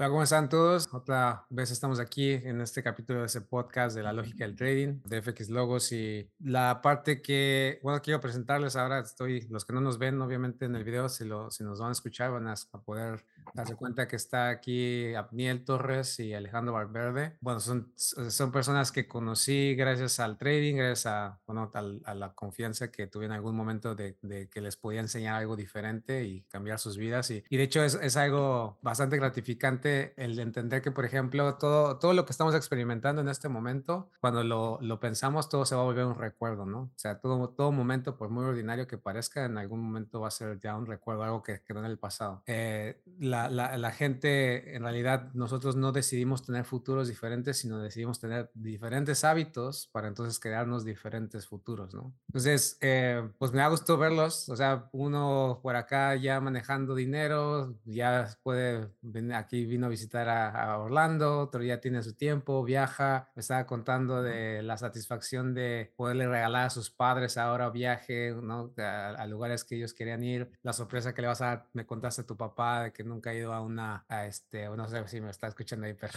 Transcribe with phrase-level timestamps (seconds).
[0.00, 0.88] Hola, ¿cómo están todos?
[0.94, 5.00] Otra vez estamos aquí en este capítulo de ese podcast de la lógica del trading
[5.02, 9.80] de FX Logos y la parte que, bueno, quiero presentarles ahora, estoy, los que no
[9.80, 12.54] nos ven obviamente en el video, si, lo, si nos van a escuchar van a,
[12.84, 13.24] poder
[13.54, 17.36] darse cuenta que está aquí Abniel Torres y Alejandro Valverde.
[17.40, 22.90] Bueno, son, son personas que conocí gracias al trading, gracias a, bueno, a, la confianza
[22.90, 26.78] que tuve en algún momento de, de, que les podía enseñar algo diferente y cambiar
[26.78, 31.04] sus vidas y, y de hecho es, es algo bastante gratificante el entender que, por
[31.04, 35.64] ejemplo, todo, todo lo que estamos experimentando en este momento, cuando lo, lo pensamos, todo
[35.64, 36.80] se va a volver un recuerdo, ¿no?
[36.80, 40.32] O sea, todo, todo momento, por muy ordinario que parezca, en algún momento va a
[40.32, 42.42] ser ya un recuerdo, algo que quedó en el pasado.
[42.46, 48.18] Eh, la, la, la gente, en realidad, nosotros no decidimos tener futuros diferentes, sino decidimos
[48.18, 52.14] tener diferentes hábitos para entonces crearnos diferentes futuros, ¿no?
[52.28, 57.76] Entonces, eh, pues me ha gustado verlos, o sea, uno por acá ya manejando dinero,
[57.84, 58.88] ya puede
[59.34, 64.22] aquí vino a visitar a, Orlando, otro ya tiene su tiempo, viaja, me estaba contando
[64.22, 68.72] de la satisfacción de poderle regalar a sus padres ahora viaje, ¿no?
[68.78, 72.22] A, lugares que ellos querían ir, la sorpresa que le vas a dar, me contaste
[72.22, 75.20] a tu papá de que nunca ha ido a una, a este, no sé si
[75.20, 76.12] me está escuchando ahí, pero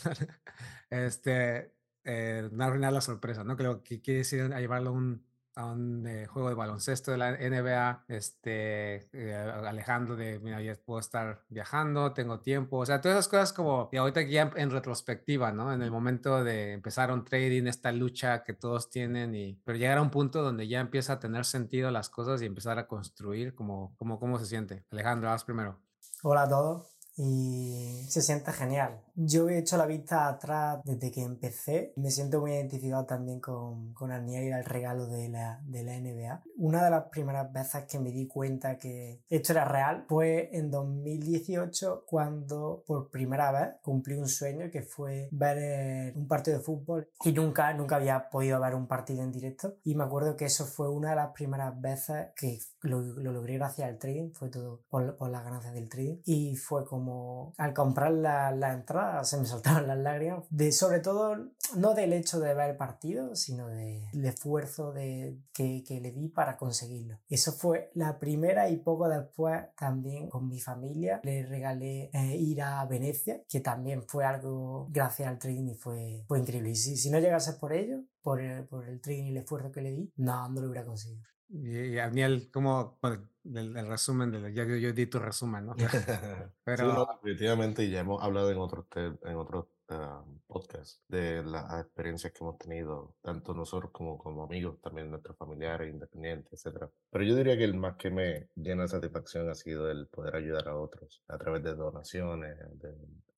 [0.89, 1.73] este,
[2.03, 3.55] eh, no arruinar la sorpresa, ¿no?
[3.55, 7.17] Creo que quiere decir a llevarlo a un, a un eh, juego de baloncesto de
[7.17, 13.01] la NBA, este, eh, Alejandro de, mira, ya puedo estar viajando, tengo tiempo, o sea,
[13.01, 15.73] todas esas cosas como, y ahorita ya en retrospectiva, ¿no?
[15.73, 19.97] En el momento de empezar un trading, esta lucha que todos tienen, y, pero llegar
[19.97, 23.53] a un punto donde ya empieza a tener sentido las cosas y empezar a construir,
[23.53, 24.85] como, como ¿cómo se siente?
[24.91, 25.79] Alejandro, vas primero.
[26.23, 28.99] Hola a todos y se siente genial.
[29.13, 31.93] Yo he hecho la vista atrás desde que empecé.
[31.95, 35.99] Me siento muy identificado también con, con Arnia y el regalo de la, de la
[35.99, 36.41] NBA.
[36.57, 40.71] Una de las primeras veces que me di cuenta que esto era real fue en
[40.71, 47.07] 2018 cuando por primera vez cumplí un sueño que fue ver un partido de fútbol
[47.23, 49.75] y nunca, nunca había podido ver un partido en directo.
[49.83, 53.55] Y me acuerdo que eso fue una de las primeras veces que lo, lo logré
[53.55, 54.31] gracias al trading.
[54.31, 56.17] Fue todo por, por las ganancias del trading.
[56.25, 60.99] Y fue como al comprar la, la entrada se me soltaron las lágrimas, de, sobre
[60.99, 61.37] todo
[61.75, 66.57] no del hecho de ver el partido, sino del esfuerzo de, que, le di para
[66.57, 67.19] conseguirlo.
[67.29, 72.61] Eso fue la primera y poco después también con mi familia le regalé eh, ir
[72.61, 76.71] a Venecia, que también fue algo gracias al trading y fue, fue increíble.
[76.71, 79.81] Y si, no llegase por ello, por el, por el trading y el esfuerzo que
[79.81, 81.23] le di, no, no lo hubiera conseguido.
[81.53, 82.97] Y, Daniel, como
[83.43, 85.75] el, resumen, de, ya yo, di tu resumen, ¿no?
[86.63, 87.07] Pero...
[87.21, 92.57] definitivamente, ya hemos hablado en otros, en otros uh, podcasts de las experiencias que hemos
[92.57, 96.85] tenido, tanto nosotros como, como amigos, también nuestros familiares, independientes, etc.
[97.09, 100.35] Pero yo diría que el más que me llena de satisfacción ha sido el poder
[100.37, 102.89] ayudar a otros a través de donaciones, de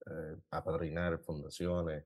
[0.05, 2.05] eh, apadrinar fundaciones,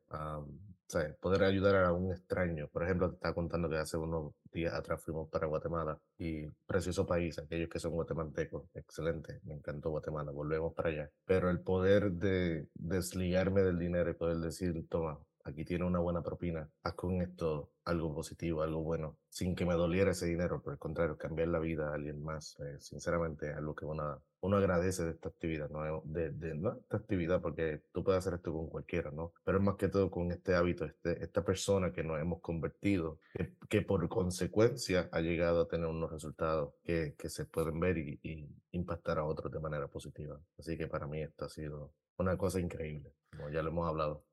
[1.20, 2.68] poder ayudar a un extraño.
[2.70, 7.06] Por ejemplo, te estaba contando que hace unos días atrás fuimos para Guatemala y precioso
[7.06, 11.10] país, aquellos que son guatemaltecos, excelente, me encantó Guatemala, volvemos para allá.
[11.26, 16.22] Pero el poder de desligarme del dinero y poder decir, toma, aquí tiene una buena
[16.22, 20.74] propina, haz con esto algo positivo, algo bueno, sin que me doliera ese dinero, por
[20.74, 25.06] el contrario, cambiar la vida a alguien más, eh, sinceramente, algo que uno, uno agradece
[25.06, 26.02] de esta actividad, ¿no?
[26.04, 26.78] De, de, ¿no?
[26.78, 29.34] esta actividad, porque tú puedes hacer esto con cualquiera, ¿no?
[29.46, 33.20] Pero es más que todo con este hábito, este, esta persona que nos hemos convertido,
[33.34, 37.98] que, que por consecuencia ha llegado a tener unos resultados que, que se pueden ver
[37.98, 40.40] y, y impactar a otros de manera positiva.
[40.60, 44.27] Así que para mí esto ha sido una cosa increíble, como ya lo hemos hablado.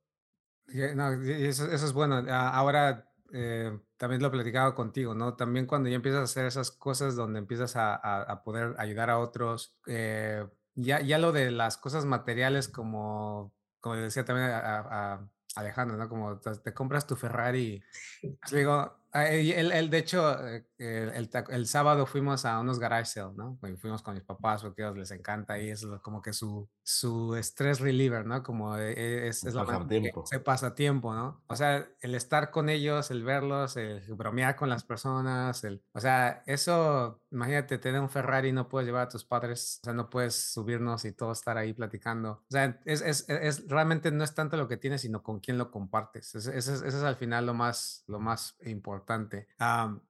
[0.67, 2.25] No, eso, eso, es bueno.
[2.29, 5.35] Ahora eh, también lo he platicado contigo, ¿no?
[5.35, 9.19] También cuando ya empiezas a hacer esas cosas donde empiezas a, a, poder ayudar a
[9.19, 15.29] otros, eh, ya, ya lo de las cosas materiales como, como decía también a, a
[15.57, 16.09] Alejandro, ¿no?
[16.09, 17.83] Como te, compras tu Ferrari.
[18.53, 23.59] Digo, el, el, de hecho, eh, el, el, sábado fuimos a unos garage sale, ¿no?
[23.79, 27.35] Fuimos con mis papás porque a ellos les encanta y es como que su, su
[27.37, 28.43] stress reliever, ¿no?
[28.43, 30.25] Como e, e, es, es la tiempo.
[30.27, 31.43] se pasa tiempo, ¿no?
[31.49, 36.01] O sea, el estar con ellos, el verlos, el bromear con las personas, el, o
[36.01, 40.11] sea, eso, imagínate, tener un Ferrari no puedes llevar a tus padres, o sea, no
[40.11, 42.45] puedes subirnos y todo estar ahí platicando.
[42.49, 45.59] O sea, es, es, es realmente no es tanto lo que tienes, sino con quién
[45.59, 46.35] lo compartes.
[46.35, 49.49] Eso es, es al final lo más, lo más importante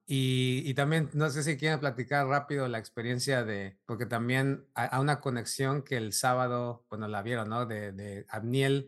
[0.07, 4.99] y, y, también, no sé si quieren platicar rápido la experiencia de, porque también a,
[4.99, 7.65] una conexión que el sábado, bueno, la vieron, ¿no?
[7.65, 8.25] De, de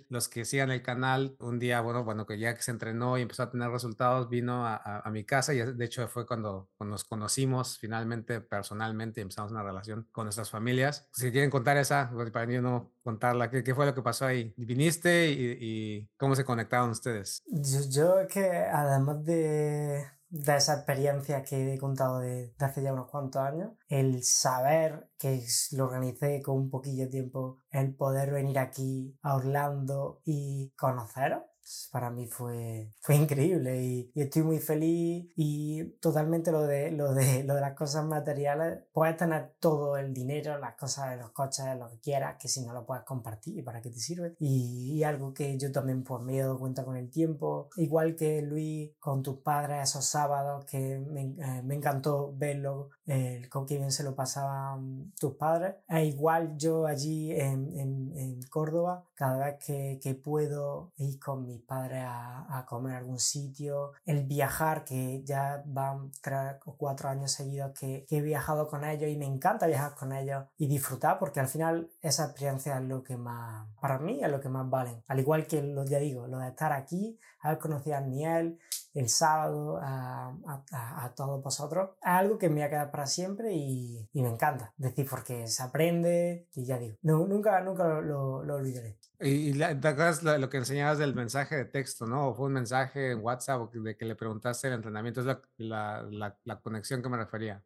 [0.09, 3.21] los que sigan el canal, un día, bueno, bueno, que ya que se entrenó y
[3.21, 7.77] empezó a tener resultados, vino a, mi casa y de hecho fue cuando, nos conocimos
[7.77, 11.07] finalmente personalmente y empezamos una relación con nuestras familias.
[11.13, 13.49] Si quieren contar esa, pues para mí no, contarla.
[13.49, 14.53] ¿Qué, qué fue lo que pasó ahí?
[14.57, 17.43] ¿Viniste y, cómo se conectaron ustedes?
[17.47, 23.09] Yo, yo que además de, de esa experiencia que he contado de, hace ya unos
[23.09, 28.59] cuantos años, el saber que lo organicé con un poquillo de tiempo, el poder venir
[28.59, 31.43] aquí a Orlando y conoceros,
[31.91, 37.13] para mí fue, fue increíble y, y, estoy muy feliz y totalmente lo de, lo,
[37.13, 41.31] de, lo de las cosas materiales, puedes tener todo el dinero, las cosas de los
[41.31, 44.35] coches, lo que quieras, que si no lo puedes compartir, ¿para qué te sirve?
[44.39, 48.15] Y, y algo que yo también pues, me he dado cuenta con el tiempo, igual
[48.15, 53.65] que Luis con tus padres esos sábados que me, eh, me encantó verlo, eh, con
[53.65, 59.05] qué bien se lo pasaban tus padres, e igual yo allí en, en, en Córdoba,
[59.15, 63.91] cada vez que, que puedo ir con mi padres a, a, comer a algún sitio,
[64.05, 68.83] el viajar, que ya van tres o cuatro años seguidos que, que, he viajado con
[68.83, 72.83] ellos y me encanta viajar con ellos y disfrutar porque al final esa experiencia es
[72.83, 75.03] lo que más, para mí es lo que más vale.
[75.07, 78.59] Al igual que lo ya digo, lo de estar aquí, haber conocido a Niel
[78.93, 80.35] el sábado, a,
[80.71, 84.21] a, a, todos vosotros, es algo que me va a quedar para siempre y, y
[84.23, 84.73] me encanta.
[84.75, 88.97] Decir, porque se aprende y ya digo, no, nunca, nunca lo, lo, lo olvidaré.
[89.19, 92.29] Y, y te acuerdas lo, lo, que enseñabas del mensaje de texto, ¿no?
[92.29, 95.21] ¿O fue un mensaje en WhatsApp de que le preguntaste el entrenamiento?
[95.21, 97.63] Es la, la, la, la conexión que me refería.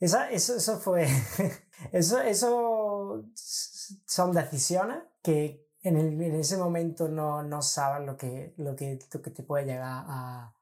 [0.00, 1.06] Esa, eso, eso fue.
[1.92, 8.54] eso, eso son decisiones que en, el, en ese momento no, no sabes lo que,
[8.56, 10.54] lo, que, lo que te puede llegar a,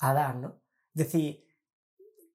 [0.00, 0.60] a dar, ¿no?
[0.94, 1.44] Es decir,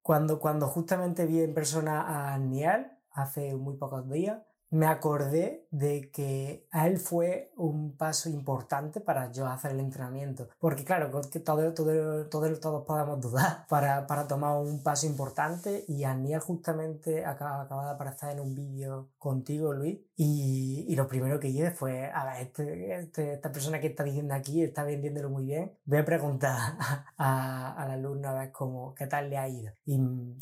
[0.02, 4.42] cuando, cuando justamente vi en persona a Niel hace muy pocos días,
[4.72, 10.48] me acordé de que a él fue un paso importante para yo hacer el entrenamiento.
[10.60, 15.86] Porque claro, que todo, todo, todo, todos podemos dudar para, para tomar un paso importante
[15.88, 21.08] y Aniel justamente acaba, acaba de aparecer en un vídeo contigo, Luis, y, y, lo
[21.08, 24.84] primero que hice fue, a ver, este, este, esta persona que está diciendo aquí está
[24.84, 26.58] vendiéndolo muy bien, voy a preguntar
[27.18, 29.72] a, al alumno a ver cómo, qué tal le ha ido.
[29.86, 29.98] Y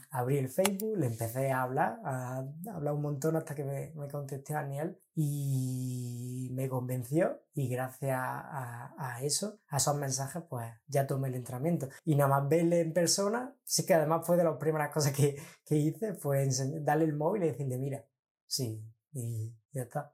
[0.09, 3.91] abrí el Facebook, le empecé a hablar, a, a hablar un montón hasta que me,
[3.93, 10.41] me contesté a Daniel y me convenció y gracias a, a, eso, a esos mensajes,
[10.49, 11.87] pues ya tomé el entrenamiento.
[12.03, 15.37] Y nada más verle en persona, sí que además fue de las primeras cosas que,
[15.63, 16.49] que hice, fue
[16.81, 18.03] darle el móvil y decirle, mira,
[18.47, 18.83] sí,
[19.13, 20.13] y ya está.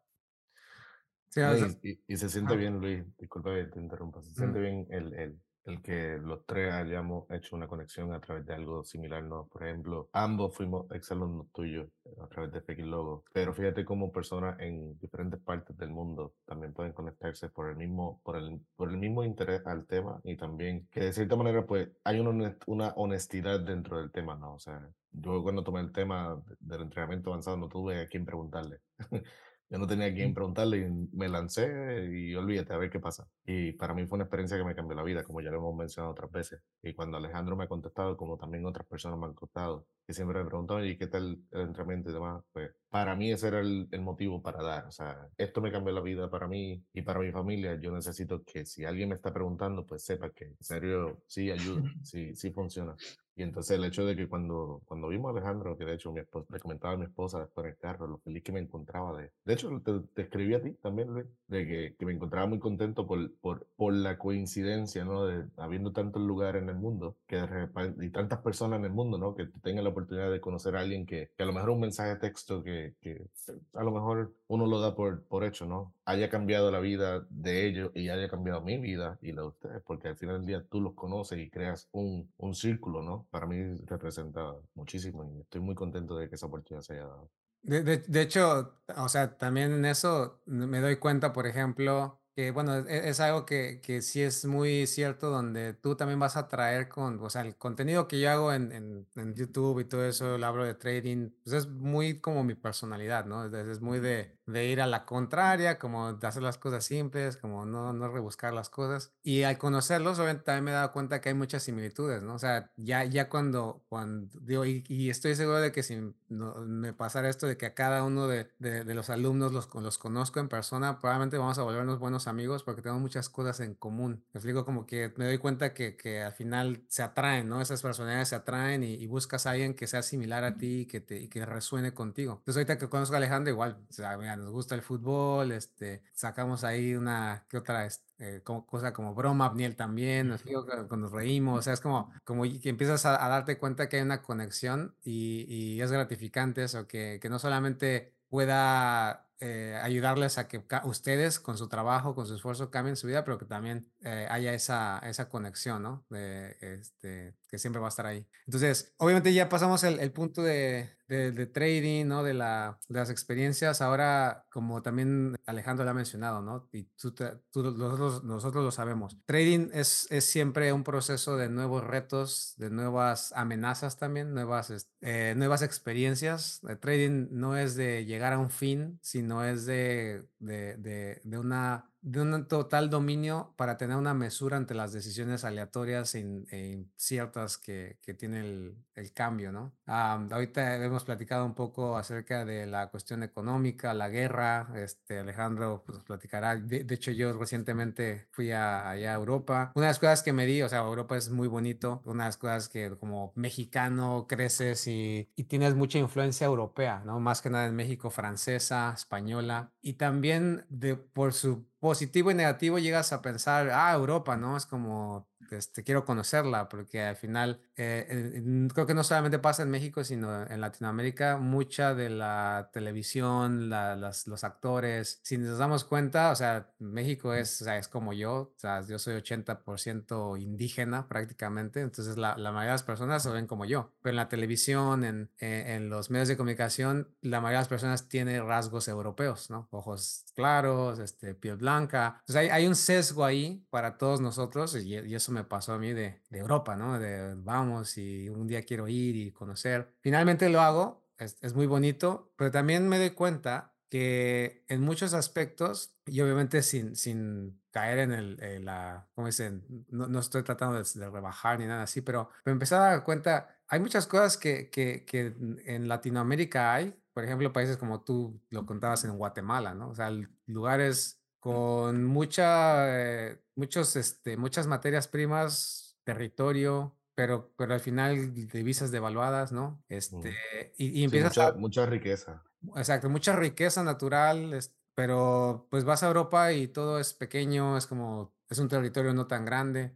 [1.30, 2.57] Sí, y, y, y, se siente ah.
[2.57, 4.62] bien, Luis, disculpa que te interrumpa, se siente mm.
[4.62, 8.83] bien el, el, el que los tres hayamos hecho una conexión a través de algo
[8.83, 9.48] similar, ¿no?
[9.48, 11.89] Por ejemplo, ambos fuimos exalumnos tuyos
[12.21, 16.74] a través de FX Logo, pero fíjate cómo personas en diferentes partes del mundo también
[16.74, 20.88] pueden conectarse por el mismo, por el, por el mismo interés al tema y también
[20.92, 24.56] que de cierta manera pues hay una, una honestidad dentro del tema, ¿no?
[24.56, 28.80] O sea, yo cuando tomé el tema del entrenamiento avanzado no tuve a quién preguntarle.
[29.69, 33.27] Yo no tenía a quién preguntarle y me lancé y olvídate a ver qué pasa.
[33.45, 35.75] Y para mí fue una experiencia que me cambió la vida, como ya lo hemos
[35.75, 36.62] mencionado otras veces.
[36.83, 40.39] Y cuando Alejandro me ha contestado, como también otras personas me han contestado, que siempre
[40.39, 42.44] me preguntaban, ¿y qué tal el entrenamiento y demás?
[42.51, 44.86] Pues para mí ese era el, el, motivo para dar.
[44.86, 47.75] O sea, esto me cambió la vida para mí y para mi familia.
[47.80, 51.81] Yo necesito que si alguien me está preguntando, pues sepa que en serio sí ayuda,
[52.04, 52.95] sí, sí funciona.
[53.35, 56.19] Y entonces el hecho de que cuando, cuando vimos a Alejandro, que de hecho mi
[56.19, 59.18] esposa, le comentaba a mi esposa después en el carro, lo feliz que me encontraba
[59.18, 59.31] de...
[59.45, 63.07] De hecho, te, escribí a ti también, Luis, de que, que, me encontraba muy contento
[63.07, 65.25] por, por, por la coincidencia, ¿no?
[65.25, 69.18] De habiendo tantos lugares en el mundo, que de y tantas personas en el mundo,
[69.18, 69.35] ¿no?
[69.35, 72.09] Que tengan la oportunidad de conocer a alguien que, que a lo mejor un mensaje
[72.09, 73.28] de texto que, que
[73.73, 75.94] a lo mejor uno lo da por, por hecho, ¿no?
[76.06, 79.81] Haya cambiado la vida de ellos y haya cambiado mi vida y la de ustedes,
[79.83, 83.22] porque al final del día tú los conoces y creas un, un círculo, ¿no?
[83.30, 87.30] Para mí representa muchísimo y estoy muy contento de que esa oportunidad se haya dado.
[87.61, 92.51] De, de, de hecho, o sea, también en eso me doy cuenta, por ejemplo, que
[92.51, 96.47] bueno, es, es, algo que, que sí es muy cierto, donde tú también vas a
[96.47, 100.03] traer con, o sea, el contenido que yo hago en, en, en YouTube y todo
[100.06, 103.45] eso, lo hablo de trading, pues es muy como mi personalidad, ¿no?
[103.45, 107.38] Es, es muy de, de, ir a la contraria, como de hacer las cosas simples,
[107.38, 109.12] como no, no rebuscar las cosas.
[109.23, 112.35] Y al conocerlos, obviamente también me he dado cuenta que hay muchas similitudes, ¿no?
[112.35, 115.97] O sea, ya, ya cuando, cuando digo, y, y estoy seguro de que si
[116.30, 119.69] no, me pasara esto de que a cada uno de, de, de los alumnos los,
[119.73, 123.76] los conozco en persona, probablemente vamos a volvernos buenos amigos porque tenemos muchas cosas en
[123.76, 124.23] común.
[124.33, 127.62] Me explico como que me doy cuenta que, que al final se atraen, ¿no?
[127.62, 130.85] Esas personalidades se atraen y, y, buscas a alguien que sea similar a ti y
[130.85, 132.33] que, te, y que resuene contigo.
[132.40, 136.04] Entonces ahorita que conozco a Alejandro, igual, o sea, mira, nos gusta el fútbol, este,
[136.13, 137.87] sacamos ahí una, ¿qué otra?
[138.19, 142.44] Eh, como, cosa como broma, Abniel también, nos, nos reímos, o sea, es como, como
[142.44, 146.87] que empiezas a, a darte cuenta que hay una conexión y, y es gratificante eso,
[146.87, 152.35] que, que no solamente pueda eh, ayudarles a que ustedes con su trabajo, con su
[152.35, 156.06] esfuerzo cambien su vida, pero que también eh, haya esa, esa conexión, ¿no?
[156.09, 158.25] De, este, que siempre va a estar ahí.
[158.45, 162.24] Entonces, obviamente ya pasamos el, el punto de, de, trading, ¿no?
[162.24, 163.81] De, la, de las experiencias.
[163.81, 166.69] Ahora, como también Alejandro le ha mencionado, ¿no?
[166.72, 169.18] Y tú, tú nosotros, nosotros, lo sabemos.
[169.26, 175.33] Trading es, es siempre un proceso de nuevos retos, de nuevas amenazas también, nuevas, eh,
[175.38, 176.62] nuevas experiencias.
[176.68, 181.38] El trading no es de llegar a un fin, sino es de, de, de, de
[181.38, 187.57] una de un total dominio para tener una mesura ante las decisiones aleatorias e, inciertas
[187.57, 189.74] que, que tiene el, el, cambio, ¿no?
[189.86, 196.00] ahorita hemos platicado un poco acerca de la cuestión económica, la guerra, este, Alejandro pues,
[196.00, 200.33] platicará, de, hecho yo recientemente fui a, allá a Europa, una de las cosas que
[200.33, 204.26] me di, o sea, Europa es muy bonito, una de las cosas que como mexicano
[204.28, 207.22] creces y, y tienes mucha influencia europea, ¿no?
[207.22, 212.80] Más que nada en México, francesa, española, y también de, por su positivo y negativo
[212.80, 214.56] llegas a pensar, ah, Europa, ¿no?
[214.56, 218.42] Es como este, quiero conocerla, porque al final eh,
[218.73, 224.28] creo que no solamente pasa en México, sino en Latinoamérica, mucha de la televisión, las,
[224.28, 228.33] los actores, si nos damos cuenta, o sea, México es, o sea, es como yo,
[228.33, 233.30] o sea, yo soy 80% indígena prácticamente, entonces la, la, mayoría de las personas se
[233.30, 237.42] ven como yo, pero en la televisión, en, eh, en, los medios de comunicación, la
[237.42, 239.68] mayoría de las personas tiene rasgos europeos, ¿no?
[239.71, 244.95] Ojos claros, este, piel blanca, entonces hay, hay un sesgo ahí para todos nosotros y,
[244.95, 246.99] y eso me pasó a mí de, Europa, ¿no?
[246.99, 249.94] De vamos y un día quiero ir y conocer.
[250.02, 255.95] Finalmente lo hago, es, muy bonito, pero también me doy cuenta que en muchos aspectos,
[256.06, 259.63] y obviamente sin, sin caer en, el, en la, ¿cómo dicen?
[259.90, 263.04] No, no estoy tratando de, de, rebajar ni nada así, pero me empecé a dar
[263.04, 265.35] cuenta, hay muchas cosas que, que, que
[265.66, 269.90] en Latinoamérica hay, por ejemplo, países como tú lo contabas en Guatemala, ¿no?
[269.90, 270.11] O sea,
[270.47, 278.92] lugares con mucha, eh, muchos, este, muchas materias primas, territorio, pero, pero al final divisas
[278.92, 279.83] devaluadas, ¿no?
[279.90, 280.33] Este,
[280.78, 282.44] y, y, empiezas mucha, a, mucha riqueza.
[282.78, 284.57] Exacto, mucha riqueza natural,
[284.95, 289.28] pero pues vas a Europa y todo es pequeño, es como, es un territorio no
[289.28, 289.94] tan grande.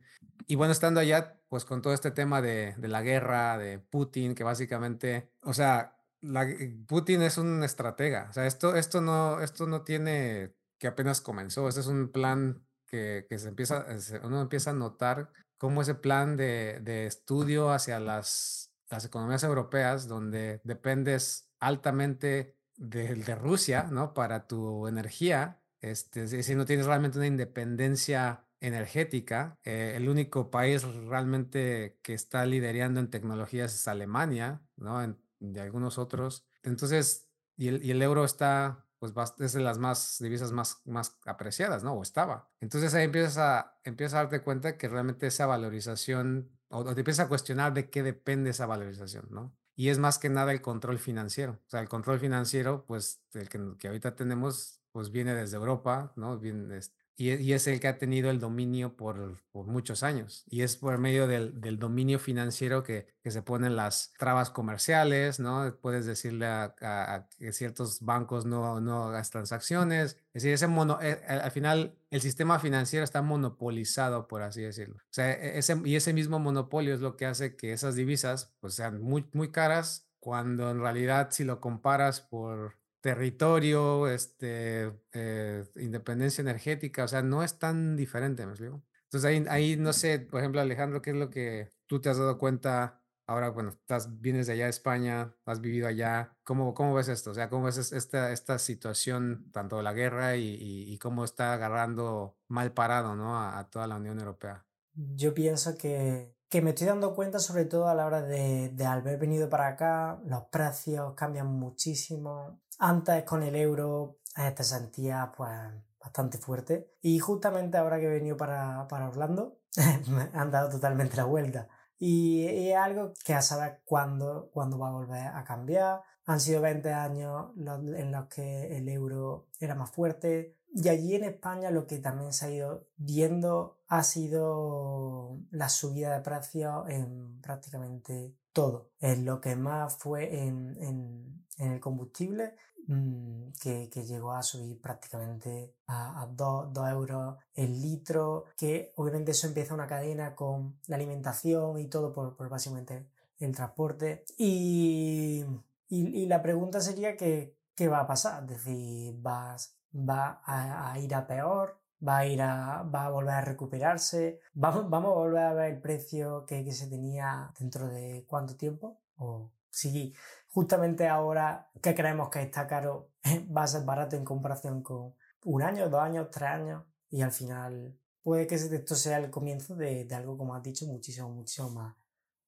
[0.48, 4.36] Y bueno, estando allá, pues con todo este tema de, de la guerra, de Putin,
[4.36, 6.46] que básicamente, o sea, la,
[6.89, 11.67] Putin es un estratega, o sea, esto, esto, no, esto no tiene que apenas comenzó.
[11.67, 13.86] Ese es un plan que, que se empieza,
[14.24, 20.07] uno empieza a notar cómo ese plan de, de estudio hacia las, las, economías europeas,
[20.07, 24.13] donde dependes altamente de, de, Rusia, ¿no?
[24.13, 30.84] Para tu energía, este, si no tienes realmente una independencia energética, eh, el único país
[30.84, 35.15] realmente que está liderando en tecnologías es Alemania, ¿no?
[35.39, 36.46] De algunos otros.
[36.63, 41.18] Entonces, y el, y el euro está pues es de las más divisas más, más
[41.25, 41.94] apreciadas, ¿no?
[41.94, 42.50] O estaba.
[42.60, 47.25] Entonces ahí empiezas a, empiezas a darte cuenta que realmente esa valorización, o, te empiezas
[47.25, 49.56] a cuestionar de qué depende esa valorización, ¿no?
[49.75, 51.60] Y es más que nada el control financiero.
[51.68, 56.13] O sea, el control financiero, pues el que, que ahorita tenemos, pues viene desde Europa,
[56.16, 56.39] ¿no?
[56.39, 56.80] Viene,
[57.20, 60.44] y, es el que ha tenido el dominio por, muchos años.
[60.48, 65.76] Y es por medio del, dominio financiero que, se ponen las trabas comerciales, ¿no?
[65.82, 70.18] Puedes decirle a, ciertos bancos no, no hagas transacciones.
[70.34, 74.98] Es decir, ese mono, eh, al final el sistema financiero está monopolizado, por así decirlo.
[75.18, 79.28] E, y ese mismo monopolio es lo que hace que esas divisas pues, sean muy,
[79.34, 87.08] muy caras cuando en realidad si lo comparas por territorio, este, eh, independencia energética, o
[87.08, 88.84] sea, no es tan diferente, ¿me explico?
[89.04, 92.18] Entonces ahí, ahí, no sé, por ejemplo, Alejandro, ¿qué es lo que tú te has
[92.18, 93.01] dado cuenta?
[93.25, 96.38] Ahora, bueno, estás, vienes de allá de España, has vivido allá.
[96.44, 97.32] ¿Cómo, cómo ves esto?
[97.32, 101.25] O sea, ¿cómo ves esta, esta situación, tanto de la guerra y, y, y cómo
[101.25, 103.38] está agarrando mal parado ¿no?
[103.38, 104.66] a, a toda la Unión Europea?
[104.94, 108.86] Yo pienso que que me estoy dando cuenta sobre todo a la hora de, de,
[108.86, 112.62] haber venido para acá, los precios cambian muchísimo.
[112.77, 115.51] Antes con el euro eh, te sentías pues
[116.00, 119.60] bastante fuerte y justamente ahora que he venido para, para Orlando
[120.34, 121.67] han dado totalmente la vuelta.
[122.00, 126.01] Y es algo que a saber cuándo, cuándo va a volver a cambiar.
[126.25, 131.24] Han sido 20 años en los que el euro era más fuerte, y allí en
[131.24, 137.39] España lo que también se ha ido viendo ha sido la subida de precios en
[137.41, 138.90] prácticamente todo.
[139.00, 142.56] En lo que más fue en, en, el combustible,
[142.88, 149.32] mmm, que, que, llegó a subir prácticamente a, a 2, euros el litro, que obviamente
[149.32, 154.26] eso empieza una cadena con la alimentación y todo por, por básicamente el transporte.
[154.40, 155.46] Y,
[155.88, 158.42] y, y la pregunta sería que qué va a pasar.
[158.42, 163.34] Es decir, vas, va a, ir a peor, va a ir a, va a volver
[163.34, 167.88] a recuperarse, vamos, vamos a volver a ver el precio que, que se tenía dentro
[167.88, 170.13] de cuánto tiempo, o si
[170.50, 173.10] justamente ahora que creemos que está caro
[173.56, 175.13] va a ser barato en comparación con
[175.46, 179.75] un año, dos años, tres años, y al final puede que esto sea el comienzo
[179.75, 181.96] de, de algo, como has dicho, muchísimo, muchísimo más,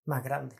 [0.05, 0.55] más grande.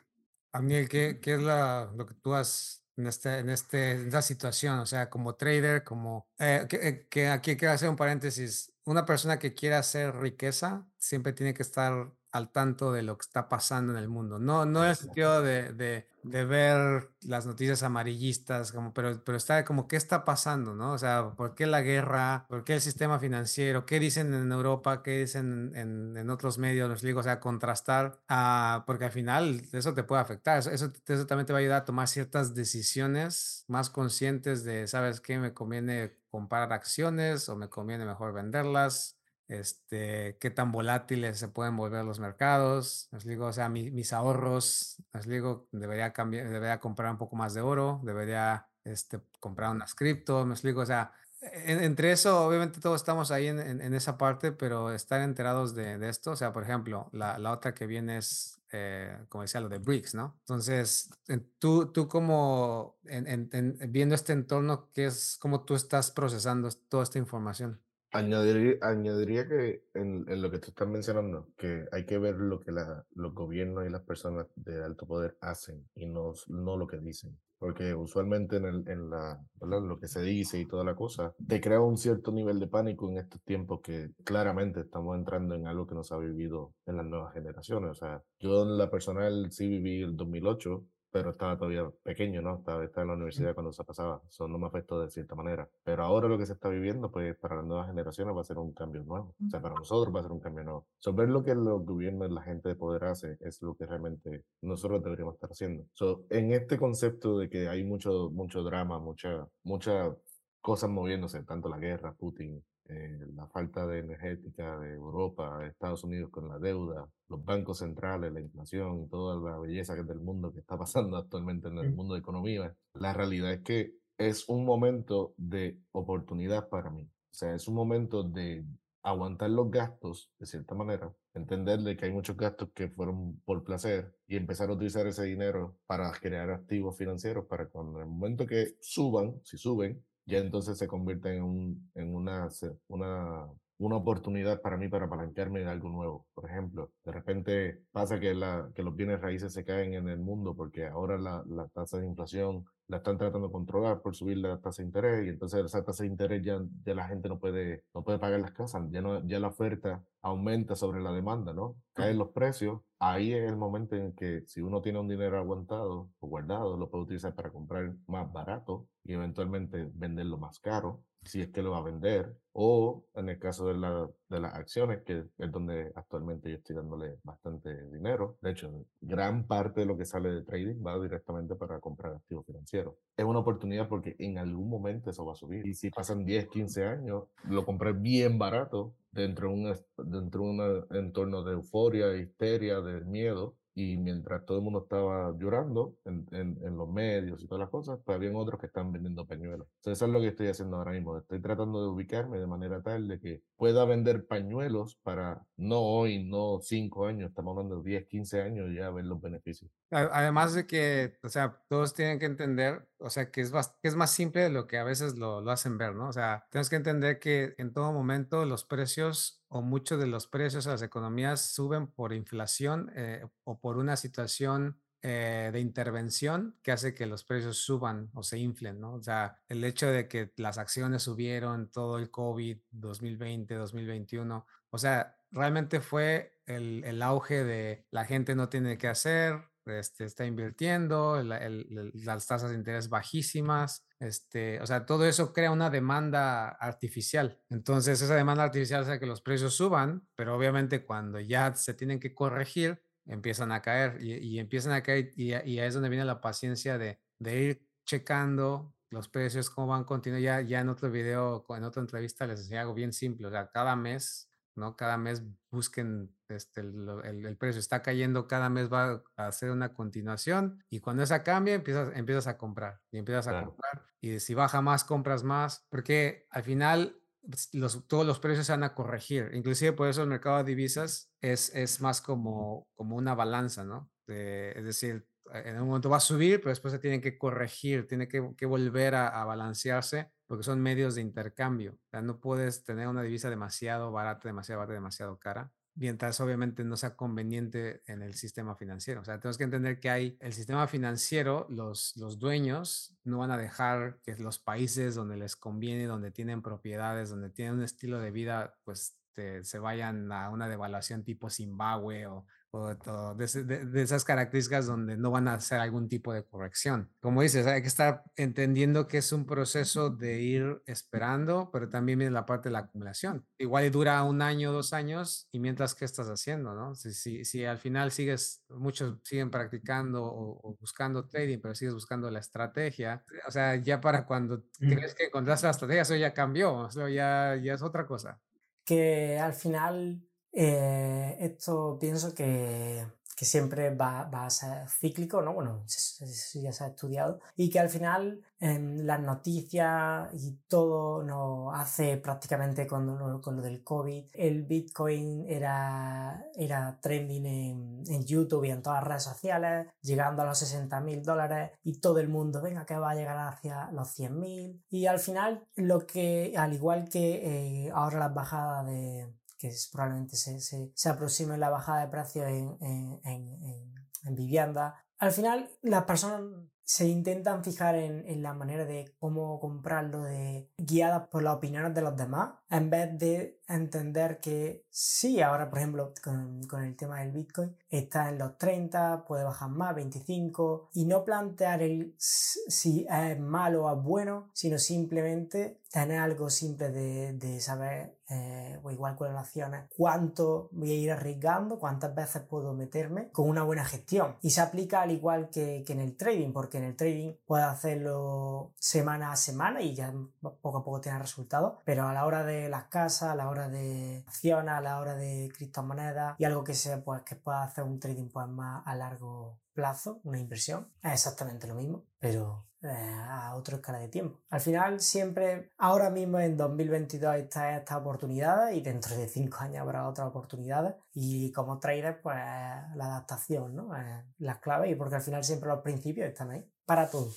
[0.52, 4.80] Amiel, ¿qué, qué es lo que tú has en, este, en, este, en esta situación?
[4.80, 6.28] O sea, como trader, como...
[6.38, 8.72] Eh, que, eh, que, aquí quiero hacer un paréntesis.
[8.86, 13.24] Una persona que quiera hacer riqueza siempre tiene que estar al tanto de lo que
[13.24, 14.40] está pasando en el mundo.
[14.40, 19.38] No, no en el sentido de, de, de, ver las noticias amarillistas, como, pero, pero
[19.38, 20.94] está como qué está pasando, ¿no?
[20.94, 22.46] O sea, ¿por qué la guerra?
[22.48, 23.86] ¿Por qué el sistema financiero?
[23.86, 25.02] ¿Qué dicen en Europa?
[25.02, 26.90] ¿Qué dicen en, en otros medios?
[26.90, 30.60] Los digo, o sea, contrastar, uh, porque al final eso te puede afectar.
[30.60, 34.88] Eso, eso, eso también te va a ayudar a tomar ciertas decisiones más conscientes de,
[34.88, 35.40] ¿sabes qué?
[35.40, 39.19] Me conviene comprar acciones o me conviene mejor venderlas
[39.50, 43.10] este, qué tan volátiles se pueden volver los mercados.
[43.12, 47.54] Les digo, o sea, mis ahorros, les digo, debería cambiar, debería comprar un poco más
[47.54, 53.00] de oro, debería este, comprar unas cripto, me explico, o sea, entre eso, obviamente todos
[53.02, 56.64] estamos ahí en, en, esa parte, pero estar enterados de, de, esto, o sea, por
[56.64, 60.36] ejemplo, la, la otra que viene es, eh, como decía, lo de BRICS, ¿no?
[60.42, 61.10] Entonces,
[61.58, 63.50] tú, tú como en,
[63.88, 67.82] viendo este entorno, ¿qué es, cómo tú estás procesando toda esta información?
[68.12, 72.60] Añadiría, añadiría que en, en, lo que tú estás mencionando, que hay que ver lo
[72.60, 76.88] que la, los gobiernos y las personas de alto poder hacen y no, no lo
[76.88, 77.38] que dicen.
[77.60, 81.60] Porque usualmente en, el, en la, lo que se dice y toda la cosa, te
[81.60, 85.86] crea un cierto nivel de pánico en estos tiempos que claramente estamos entrando en algo
[85.86, 87.92] que no se ha vivido en las nuevas generaciones.
[87.92, 92.58] O sea, yo en la personal sí viví el 2008 pero estaba todavía pequeño, ¿no?
[92.58, 95.70] Estaba, estaba en la universidad cuando se pasaba, eso no me afectó de cierta manera.
[95.84, 98.58] Pero ahora lo que se está viviendo, pues para las nuevas generaciones va a ser
[98.58, 99.36] un cambio nuevo.
[99.46, 100.88] O sea, para nosotros va a ser un cambio nuevo.
[101.00, 104.44] So, ver lo que los gobiernos, la gente de poder hace, es lo que realmente
[104.62, 105.86] nosotros deberíamos estar haciendo.
[105.94, 110.16] So, en este concepto de que hay mucho, mucho drama, mucha, mucha
[110.62, 116.32] cosas moviéndose, tanto la guerra, Putin, eh, la falta de energética de Europa, Estados Unidos
[116.32, 120.20] con la deuda, los bancos centrales, la inflación y toda la belleza que es del
[120.20, 124.50] mundo que está pasando actualmente en el mundo de economía, la realidad es que es
[124.50, 127.04] un momento de oportunidad para mí.
[127.04, 128.66] O sea, es un momento de
[129.04, 134.14] aguantar los gastos, de cierta manera, entenderle que hay muchos gastos que fueron por placer
[134.28, 138.46] y empezar a utilizar ese dinero para crear activos financieros para cuando en el momento
[138.46, 142.48] que suban, si suben, ya entonces se convierte en, un, en una,
[142.88, 143.48] una,
[143.80, 146.28] una oportunidad para mí para apalancarme en algo nuevo.
[146.34, 150.20] Por ejemplo, de repente pasa que, la, que los bienes raíces se caen en el
[150.20, 154.38] mundo porque ahora la, la tasa de inflación la están tratando de controlar por subir
[154.38, 157.40] la tasa de interés y entonces esa tasa de interés ya, ya la gente no
[157.40, 161.54] puede, no puede pagar las casas, ya, no, ya la oferta aumenta sobre la demanda,
[161.54, 161.78] ¿no?
[161.94, 166.10] Caen los precios, ahí es el momento en que si uno tiene un dinero aguantado
[166.20, 171.42] o guardado, lo puede utilizar para comprar más barato y eventualmente venderlo más caro si
[171.42, 175.02] es que lo va a vender, o en el caso de, la, de las acciones,
[175.04, 178.38] que es donde actualmente yo estoy dándole bastante dinero.
[178.42, 182.46] De hecho, gran parte de lo que sale de trading va directamente para comprar activos
[182.46, 182.96] financieros.
[183.16, 185.66] Es una oportunidad porque en algún momento eso va a subir.
[185.66, 190.50] Y si pasan 10, 15 años, lo compré bien barato dentro de un, dentro de
[190.50, 196.28] un entorno de euforia, histeria, de miedo, y mientras todo el mundo estaba llorando en,
[196.32, 199.70] en, los medios y todas las cosas, pues habían otros que están vendiendo pañuelos.
[199.78, 201.18] Entonces eso es lo que estoy haciendo ahora mismo.
[201.18, 206.26] Estoy tratando de ubicarme de manera tal de que pueda vender pañuelos para no hoy,
[206.26, 209.72] no cinco años, estamos hablando de 10, 15 años ya ver los beneficios.
[209.92, 213.96] Además de que, o sea, todos tienen que entender, o sea, que es, que es
[213.96, 216.10] más simple de lo que a veces lo, lo hacen ver, ¿no?
[216.10, 220.28] O sea, tienes que entender que en todo momento los precios o muchos de los
[220.28, 226.58] precios de las economías suben por inflación eh, o por una situación eh, de intervención
[226.62, 228.96] que hace que los precios suban o se inflen, ¿no?
[228.96, 234.78] O sea, el hecho de que las acciones subieron todo el COVID 2020, 2021, o
[234.78, 240.26] sea, realmente fue el, el auge de la gente no tiene qué hacer, este, está
[240.26, 247.40] invirtiendo, las tasas de interés bajísimas, este, o sea, todo eso crea una demanda artificial.
[247.50, 252.00] Entonces, esa demanda artificial hace que los precios suban, pero obviamente cuando ya se tienen
[252.00, 256.22] que corregir, empiezan a caer y, empiezan a caer y, ahí es donde viene la
[256.22, 260.24] paciencia de, de ir checando los precios, cómo van continuando.
[260.24, 263.50] Ya, ya en otro video, en otra entrevista les enseñé algo bien simple, o sea,
[263.52, 264.29] cada mes
[264.60, 264.76] ¿no?
[264.76, 270.64] Cada mes busquen este, el, precio está cayendo, cada mes va a hacer una continuación
[270.70, 274.62] y cuando esa cambia empiezas, empiezas a comprar y empiezas a comprar y si baja
[274.62, 279.32] más, compras más, porque al final pues, los, todos los precios se van a corregir.
[279.34, 283.92] Inclusive por eso el mercado de divisas es, es más como, como una balanza, ¿no?
[284.08, 288.08] es decir, en un momento va a subir, pero después se tiene que corregir, tiene
[288.08, 291.74] que, que volver a, a, balancearse porque son medios de intercambio.
[291.74, 296.66] O sea, no puedes tener una divisa demasiado barata, demasiado barata, demasiado cara mientras obviamente
[296.66, 299.00] no sea conveniente en el sistema financiero.
[299.00, 303.32] O sea, tenemos que entender que hay el sistema financiero, los, los dueños no van
[303.32, 308.00] a dejar que los países donde les conviene, donde tienen propiedades, donde tienen un estilo
[308.00, 308.98] de vida, pues
[309.42, 312.74] se vayan a una devaluación tipo Zimbabue o o
[313.16, 316.90] de, esas características donde no van a hacer algún tipo de corrección.
[317.00, 322.00] Como dices, hay que estar entendiendo que es un proceso de ir esperando, pero también
[322.00, 323.26] viene la parte de la acumulación.
[323.38, 326.54] Igual dura un año, dos años, y mientras, ¿qué estás haciendo?
[326.56, 326.74] No?
[326.76, 332.10] Si, si, si al final sigues, muchos siguen practicando o, buscando trading, pero sigues buscando
[332.10, 334.74] la estrategia, o sea, ya para cuando mm.
[334.74, 338.20] crees que encontraste la estrategia, eso ya cambió, eso ya, ya es otra cosa.
[338.66, 342.86] Que al final eh, esto pienso que,
[343.20, 345.34] que siempre va, va, a ser cíclico, ¿no?
[345.34, 347.20] Bueno, ya se ha estudiado.
[347.36, 353.42] Y que al final en las noticias y todo nos hace prácticamente con, con lo
[353.42, 354.06] del COVID.
[354.14, 360.22] El Bitcoin era, era trending en, en, YouTube y en todas las redes sociales, llegando
[360.22, 363.70] a los 60 mil dólares y todo el mundo, venga, que va a llegar hacia
[363.72, 364.64] los 100 mil.
[364.70, 370.18] Y al final, lo que, al igual que eh, ahora las bajadas de que probablemente
[370.18, 373.74] se, se, se, aproxime la bajada de precios en, en, en,
[374.04, 374.86] en vivienda.
[374.98, 376.22] Al final, las personas
[376.64, 381.74] se intentan fijar en, en, la manera de cómo comprarlo de, guiadas por las opiniones
[381.74, 386.76] de los demás, en vez de entender que sí, ahora por ejemplo con, con, el
[386.76, 391.94] tema del Bitcoin está en los 30, puede bajar más, 25, y no plantear el
[391.98, 398.60] si es malo o es bueno, sino simplemente tener algo simple de, de saber, eh,
[398.64, 403.30] o igual con las acciones, cuánto voy a ir arriesgando, cuántas veces puedo meterme con
[403.30, 404.16] una buena gestión.
[404.22, 407.46] Y se aplica al igual que, que en el trading, porque en el trading puedes
[407.46, 409.94] hacerlo semana a semana y ya
[410.42, 413.50] poco a poco tiene resultados, pero a la hora de las casas, a la hora
[413.50, 417.64] de acciones, a la hora de criptomonedas y algo que sea pues que pueda hacer
[417.64, 422.68] un trading pues más a largo plazo, una inversión, es exactamente lo mismo, pero eh,
[422.68, 424.22] a otra escala de tiempo.
[424.30, 429.62] Al final siempre, ahora mismo en 2022 está esta oportunidad y dentro de cinco años
[429.62, 433.72] habrá otras oportunidades y como trader pues la adaptación, ¿no?
[434.18, 437.12] las claves y porque al final siempre los principios están ahí para todo.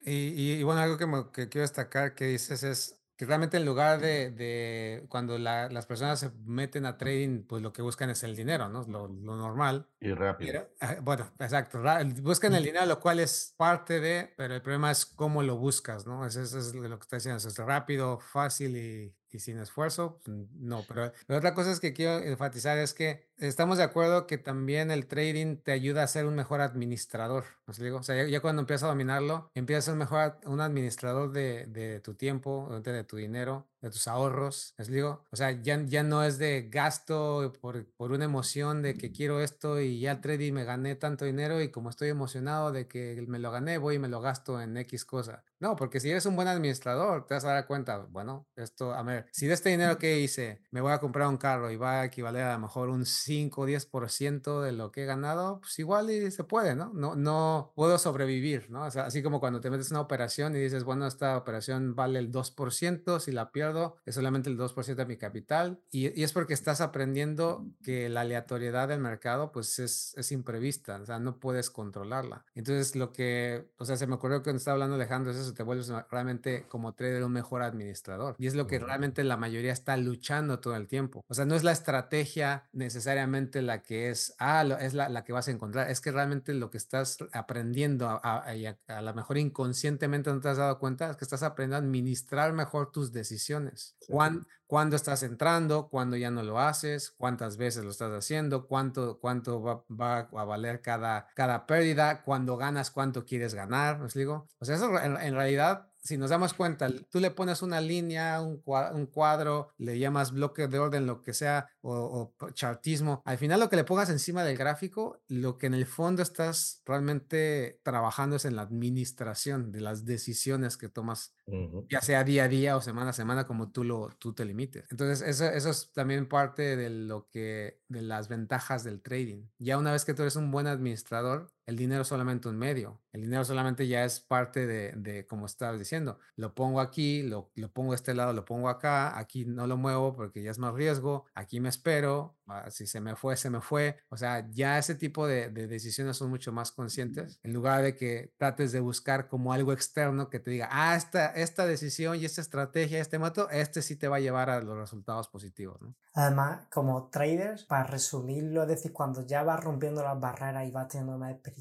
[0.00, 3.98] Y, y, bueno, algo que, que, quiero destacar que dices es que realmente en lugar
[3.98, 8.22] de, de cuando la, las personas se meten a trading, pues lo que buscan es
[8.22, 8.82] el dinero, ¿no?
[8.82, 9.88] Lo, lo normal.
[10.00, 10.68] Y rápido.
[10.80, 11.82] Ah, bueno, exacto.
[12.22, 16.06] Buscan el dinero, lo cual es parte de, pero el problema es cómo lo buscas,
[16.06, 16.26] ¿no?
[16.26, 17.38] Eso, es lo que está diciendo.
[17.38, 20.84] Es rápido, fácil y, y sin esfuerzo, pues, no.
[20.86, 24.90] Pero la otra cosa es que quiero enfatizar es que estamos de acuerdo que también
[24.90, 27.44] el trading te ayuda a ser un mejor administrador.
[27.66, 27.98] ¿no digo?
[27.98, 32.00] O sea, ya, cuando empiezas a dominarlo, empiezas a ser mejor un administrador de, de
[32.00, 36.38] tu tiempo, de tu dinero, de tus ahorros, digo, o sea, ya, ya no es
[36.38, 40.64] de gasto por, por una emoción de que quiero esto y ya el trading me
[40.64, 44.08] gané tanto dinero y como estoy emocionado de que me lo gané, voy y me
[44.08, 45.44] lo gasto en X cosa.
[45.58, 49.02] No, porque si eres un buen administrador, te vas a dar cuenta, bueno, esto, a
[49.02, 52.00] ver, si de este dinero que hice me voy a comprar un carro y va
[52.00, 55.78] a equivaler a lo mejor un 5 o 10% de lo que he ganado, pues
[55.78, 56.92] igual y se puede, ¿no?
[56.94, 58.84] No, no puedo sobrevivir, ¿no?
[58.84, 61.94] O sea, así como cuando te metes en una operación y dices, bueno, esta operación
[61.94, 66.22] vale el 2%, si la pierdo es solamente el 2% de mi capital y, y,
[66.22, 71.18] es porque estás aprendiendo que la aleatoriedad del mercado pues es, es imprevista, o sea,
[71.18, 72.44] no puedes controlarla.
[72.54, 75.90] Entonces lo que, o sea, se me ocurrió que estaba hablando Alejandro, es te vuelves
[76.10, 78.36] realmente como trader un mejor administrador.
[78.38, 81.24] Y es lo que realmente la mayoría está luchando todo el tiempo.
[81.28, 85.32] O sea, no es la estrategia necesariamente la que es, ah, es la, la que
[85.32, 88.44] vas a encontrar, es que realmente lo que estás aprendiendo a, a,
[88.88, 92.52] a, lo mejor inconscientemente no te has dado cuenta, es que estás aprendiendo a administrar
[92.52, 93.96] mejor tus decisiones.
[94.08, 99.18] Cuando, cuándo estás entrando, cuándo ya no lo haces, cuántas veces lo estás haciendo, cuánto,
[99.20, 104.48] cuánto va, va a valer cada, cada pérdida, cuando ganas, cuánto quieres ganar, ¿os digo?
[104.58, 108.40] O sea, eso en, en realidad si nos damos cuenta, tú le pones una línea,
[108.40, 113.60] un cuadro, le llamas bloque de orden, lo que sea, o, o, chartismo, al final
[113.60, 118.36] lo que le pongas encima del gráfico, lo que en el fondo estás realmente trabajando
[118.36, 121.86] es en la administración de las decisiones que tomas, uh -huh.
[121.90, 124.84] ya sea día a día o semana a semana, como tú, lo, tú te limites.
[124.90, 129.46] Entonces, eso, eso es también parte de lo que, de las ventajas del trading.
[129.58, 133.00] Ya una vez que tú eres un buen administrador, el dinero es solamente un medio.
[133.12, 137.50] El dinero solamente ya es parte de, de como estabas diciendo, lo pongo aquí, lo,
[137.54, 140.58] lo pongo a este lado, lo pongo acá, aquí no lo muevo porque ya es
[140.58, 143.98] más riesgo, aquí me espero, ah, si se me fue, se me fue.
[144.10, 147.96] O sea, ya ese tipo de, de decisiones son mucho más conscientes en lugar de
[147.96, 152.26] que trates de buscar como algo externo que te diga, ah, esta, esta decisión y
[152.26, 155.80] esta estrategia, este método, este sí te va a llevar a los resultados positivos.
[155.80, 155.96] ¿no?
[156.14, 160.88] Además, como traders, para resumirlo, es decir, cuando ya vas rompiendo las barreras y vas
[160.88, 161.55] teniendo más experiencia,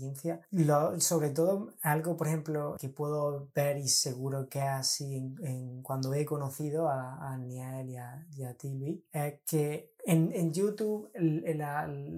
[1.00, 6.26] sobre todo algo, por ejemplo, que puedo ver y seguro que así en, cuando he
[6.26, 7.60] conocido a, a y
[7.98, 8.56] a, a
[9.12, 11.44] es que en, en YouTube el,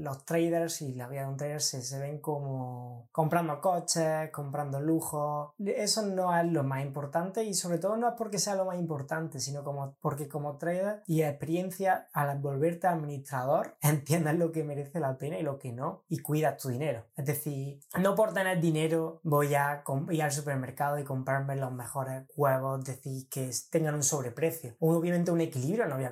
[0.04, 4.80] los traders y la vida de un trader se, se, ven como comprando coches, comprando
[4.80, 5.52] lujos.
[5.60, 8.78] Eso no es lo más importante y sobre todo no es porque sea lo más
[8.78, 15.00] importante, sino como porque como trader y experiencia al volverte administrador entiendas lo que merece
[15.00, 17.06] la pena y lo que no y cuidas tu dinero.
[17.16, 22.26] Es decir, no por tener dinero voy a ir al supermercado y comprarme los mejores
[22.36, 24.76] huevos, decir, que tengan un sobreprecio.
[24.80, 26.12] Obviamente un equilibrio, no voy a,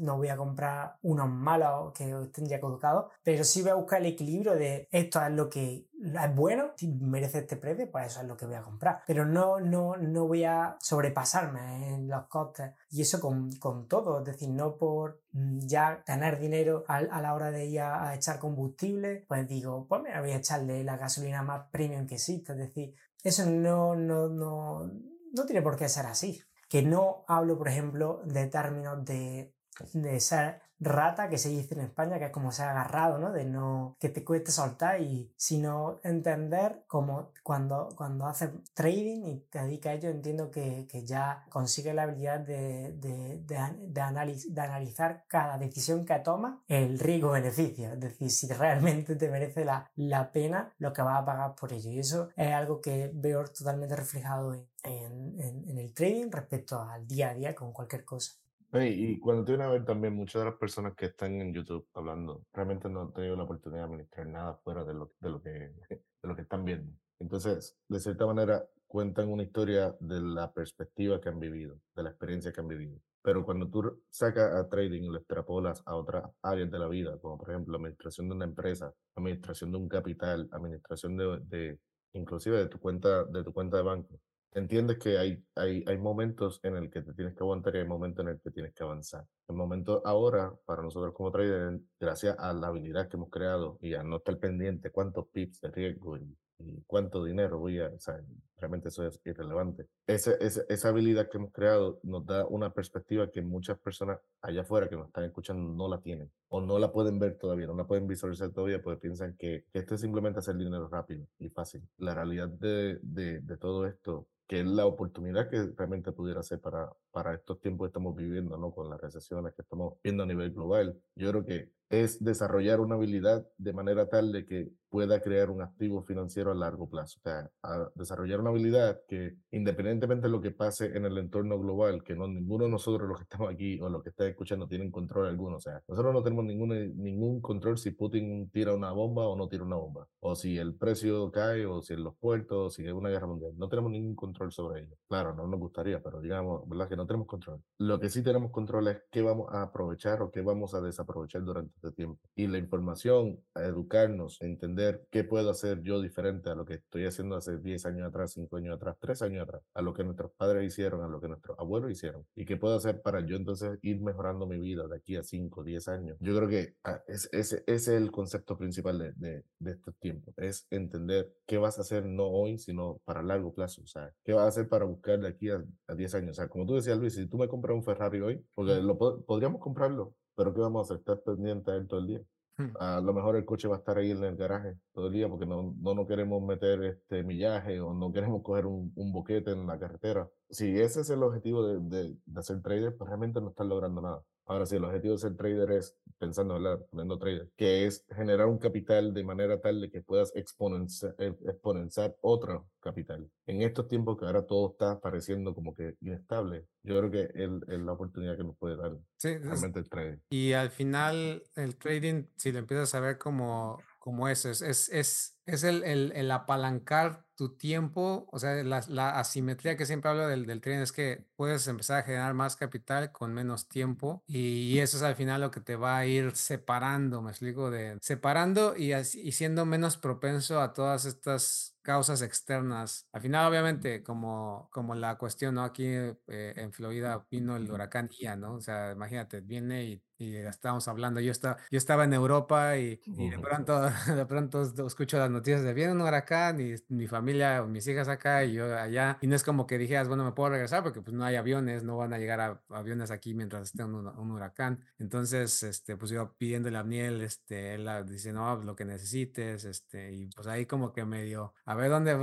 [0.00, 4.06] no voy a comprar unos malos que tendría colocado, pero sí voy a buscar el
[4.06, 8.26] equilibrio de esto es lo que es bueno, si merece este precio, pues eso es
[8.26, 9.02] lo que voy a comprar.
[9.06, 12.72] Pero no, no, no voy a sobrepasarme en los costes.
[12.90, 17.34] Y eso con, con todo, es decir, no por ya tener dinero a, a la
[17.34, 20.96] hora de ir a, a, echar combustible, pues digo, pues me voy a echarle la
[20.96, 22.52] gasolina más premium que existe.
[22.52, 24.90] Es decir, eso no, no, no,
[25.32, 26.42] no tiene por qué ser así.
[26.68, 29.54] Que no hablo, por ejemplo, de términos de,
[29.92, 33.32] de ser rata que se dice en España, que es como se ha agarrado, ¿no?
[33.32, 39.40] De no, que te cueste soltar y sino entender como cuando, cuando haces trading y
[39.50, 43.56] te dedicas a ello, entiendo que, que ya consigue la habilidad de, de, de,
[43.88, 44.00] de,
[44.48, 49.90] de analizar cada decisión que tomas, el riesgo-beneficio, es decir, si realmente te merece la,
[49.96, 51.90] la pena lo que vas a pagar por ello.
[51.90, 57.06] Y eso es algo que veo totalmente reflejado en, en, en el trading respecto al
[57.06, 58.32] día a día con cualquier cosa.
[58.72, 61.88] Y cuando te viene a ver también, muchas de las personas que están en YouTube
[61.92, 65.42] hablando, realmente no han tenido la oportunidad de administrar nada fuera de lo, de lo,
[65.42, 65.50] que,
[65.88, 66.92] de lo que están viendo.
[67.18, 72.10] Entonces, de cierta manera, cuentan una historia de la perspectiva que han vivido, de la
[72.10, 73.00] experiencia que han vivido.
[73.22, 77.18] Pero cuando tú sacas a trading y lo extrapolas a otras áreas de la vida,
[77.18, 81.78] como por ejemplo la administración de una empresa, administración de un capital, administración de, de
[82.14, 84.20] inclusive de tu cuenta, de tu cuenta de banco,
[84.54, 87.86] entiendes que hay, hay, hay momentos en el que te tienes que aguantar y hay
[87.86, 89.24] momentos en el que tienes que avanzar.
[89.48, 93.94] El momento ahora, para nosotros como traders, gracias a la habilidad que hemos creado y
[93.94, 97.98] a no estar pendiente cuántos pips de riesgo y, y cuánto dinero voy a, o
[97.98, 98.20] sea,
[98.58, 99.86] realmente eso es irrelevante.
[100.06, 104.62] Esa, esa, esa, habilidad que hemos creado nos da una perspectiva que muchas personas allá
[104.62, 107.74] afuera que nos están escuchando no la tienen o no la pueden ver todavía, no
[107.74, 111.48] la pueden visualizar todavía porque piensan que, que esto es simplemente hacer dinero rápido y
[111.48, 111.82] fácil.
[111.98, 116.60] La realidad de, de, de todo esto que es la oportunidad que realmente pudiera ser
[116.60, 118.72] para, para estos tiempos que estamos viviendo, ¿no?
[118.72, 120.98] Con las recesiones que estamos viendo a nivel global.
[121.14, 125.62] Yo creo que es desarrollar una habilidad de manera tal de que pueda crear un
[125.62, 127.18] activo financiero a largo plazo.
[127.18, 127.50] O sea,
[127.94, 132.26] desarrollar una habilidad que independientemente de lo que pase en el entorno global, que no
[132.28, 135.56] ninguno de nosotros los que estamos aquí o los que están escuchando tienen control alguno.
[135.56, 139.48] O sea, nosotros no tenemos ningún, ningún control si Putin tira una bomba o no
[139.48, 140.06] tira una bomba.
[140.20, 143.26] O si el precio cae o si en los puertos, o si hay una guerra
[143.26, 143.52] mundial.
[143.56, 144.96] No tenemos ningún control sobre ello.
[145.08, 146.88] Claro, no nos gustaría, pero digamos, ¿verdad?
[146.88, 147.62] Que no tenemos control.
[147.78, 151.42] Lo que sí tenemos control es qué vamos a aprovechar o qué vamos a desaprovechar
[151.42, 152.20] durante este tiempo.
[152.34, 156.74] Y la información, a educarnos, a entender qué puedo hacer yo diferente a lo que
[156.74, 160.04] estoy haciendo hace 10 años atrás, 5 años atrás, 3 años atrás, a lo que
[160.04, 162.26] nuestros padres hicieron, a lo que nuestros abuelos hicieron.
[162.36, 165.64] Y qué puedo hacer para yo entonces ir mejorando mi vida de aquí a 5,
[165.64, 166.18] 10 años.
[166.20, 169.96] Yo creo que ah, ese es, es, es, el concepto principal de, de, de estos
[169.96, 170.34] tiempos.
[170.36, 173.82] Es entender qué vas a hacer no hoy, sino para largo plazo.
[173.82, 176.30] O sea, qué vas a hacer para buscar de aquí a, a 10 años.
[176.32, 178.96] O sea, como tú decías, Luis, si tú me compras un Ferrari hoy, porque lo,
[178.98, 180.98] podríamos comprarlo, pero ¿qué vamos a hacer?
[180.98, 182.22] Estar pendiente de él todo el día.
[182.56, 182.70] Hmm.
[182.78, 185.28] A lo mejor el coche va a estar ahí en el garaje todo el día
[185.28, 189.52] porque no, no, no queremos meter este millaje o no queremos coger un, un, boquete
[189.52, 190.28] en la carretera.
[190.50, 194.02] Si ese es el objetivo de, de, de hacer trader, pues realmente no estás logrando
[194.02, 194.22] nada.
[194.50, 196.84] Ahora, si el objetivo de ser trader es, pensando, ¿verdad?
[196.90, 201.32] Poniendo trader, que es generar un capital de manera tal de que puedas exponenciar, eh,
[201.46, 203.30] exponenciar otro capital.
[203.46, 207.48] En estos tiempos que ahora todo está pareciendo como que inestable, yo creo que es,
[207.68, 210.18] es la oportunidad que nos puede dar sí, realmente el trading.
[210.30, 213.78] Y al final, el trading, si lo empiezas a ver como
[214.10, 218.82] como eso, es, es, es, es el, el, el, apalancar tu tiempo, o sea, la,
[218.88, 222.56] la asimetría que siempre hablo del, del, tren es que puedes empezar a generar más
[222.56, 226.34] capital con menos tiempo y, eso es al final lo que te va a ir
[226.34, 233.06] separando, me explico, de separando y, y siendo menos propenso a todas estas causas externas.
[233.12, 235.62] Al final, obviamente, como, como la cuestión, ¿no?
[235.62, 236.16] Aquí eh,
[236.56, 238.54] en Florida vino el huracán Ian, ¿no?
[238.54, 243.00] O sea, imagínate, viene y y estábamos hablando, yo estaba, yo estaba en Europa y,
[243.06, 243.80] y de pronto,
[244.14, 248.44] de pronto escucho las noticias de viene un huracán y mi familia, mis hijas acá
[248.44, 251.14] y yo allá, y no es como que dijeras, bueno, me puedo regresar porque pues
[251.14, 254.84] no hay aviones, no van a llegar a, aviones aquí mientras esté un, un, huracán.
[254.98, 260.12] Entonces, este, pues yo pidiéndole a Miel, este, él dice, no, lo que necesites, este,
[260.12, 262.14] y pues ahí como que medio, a ver dónde,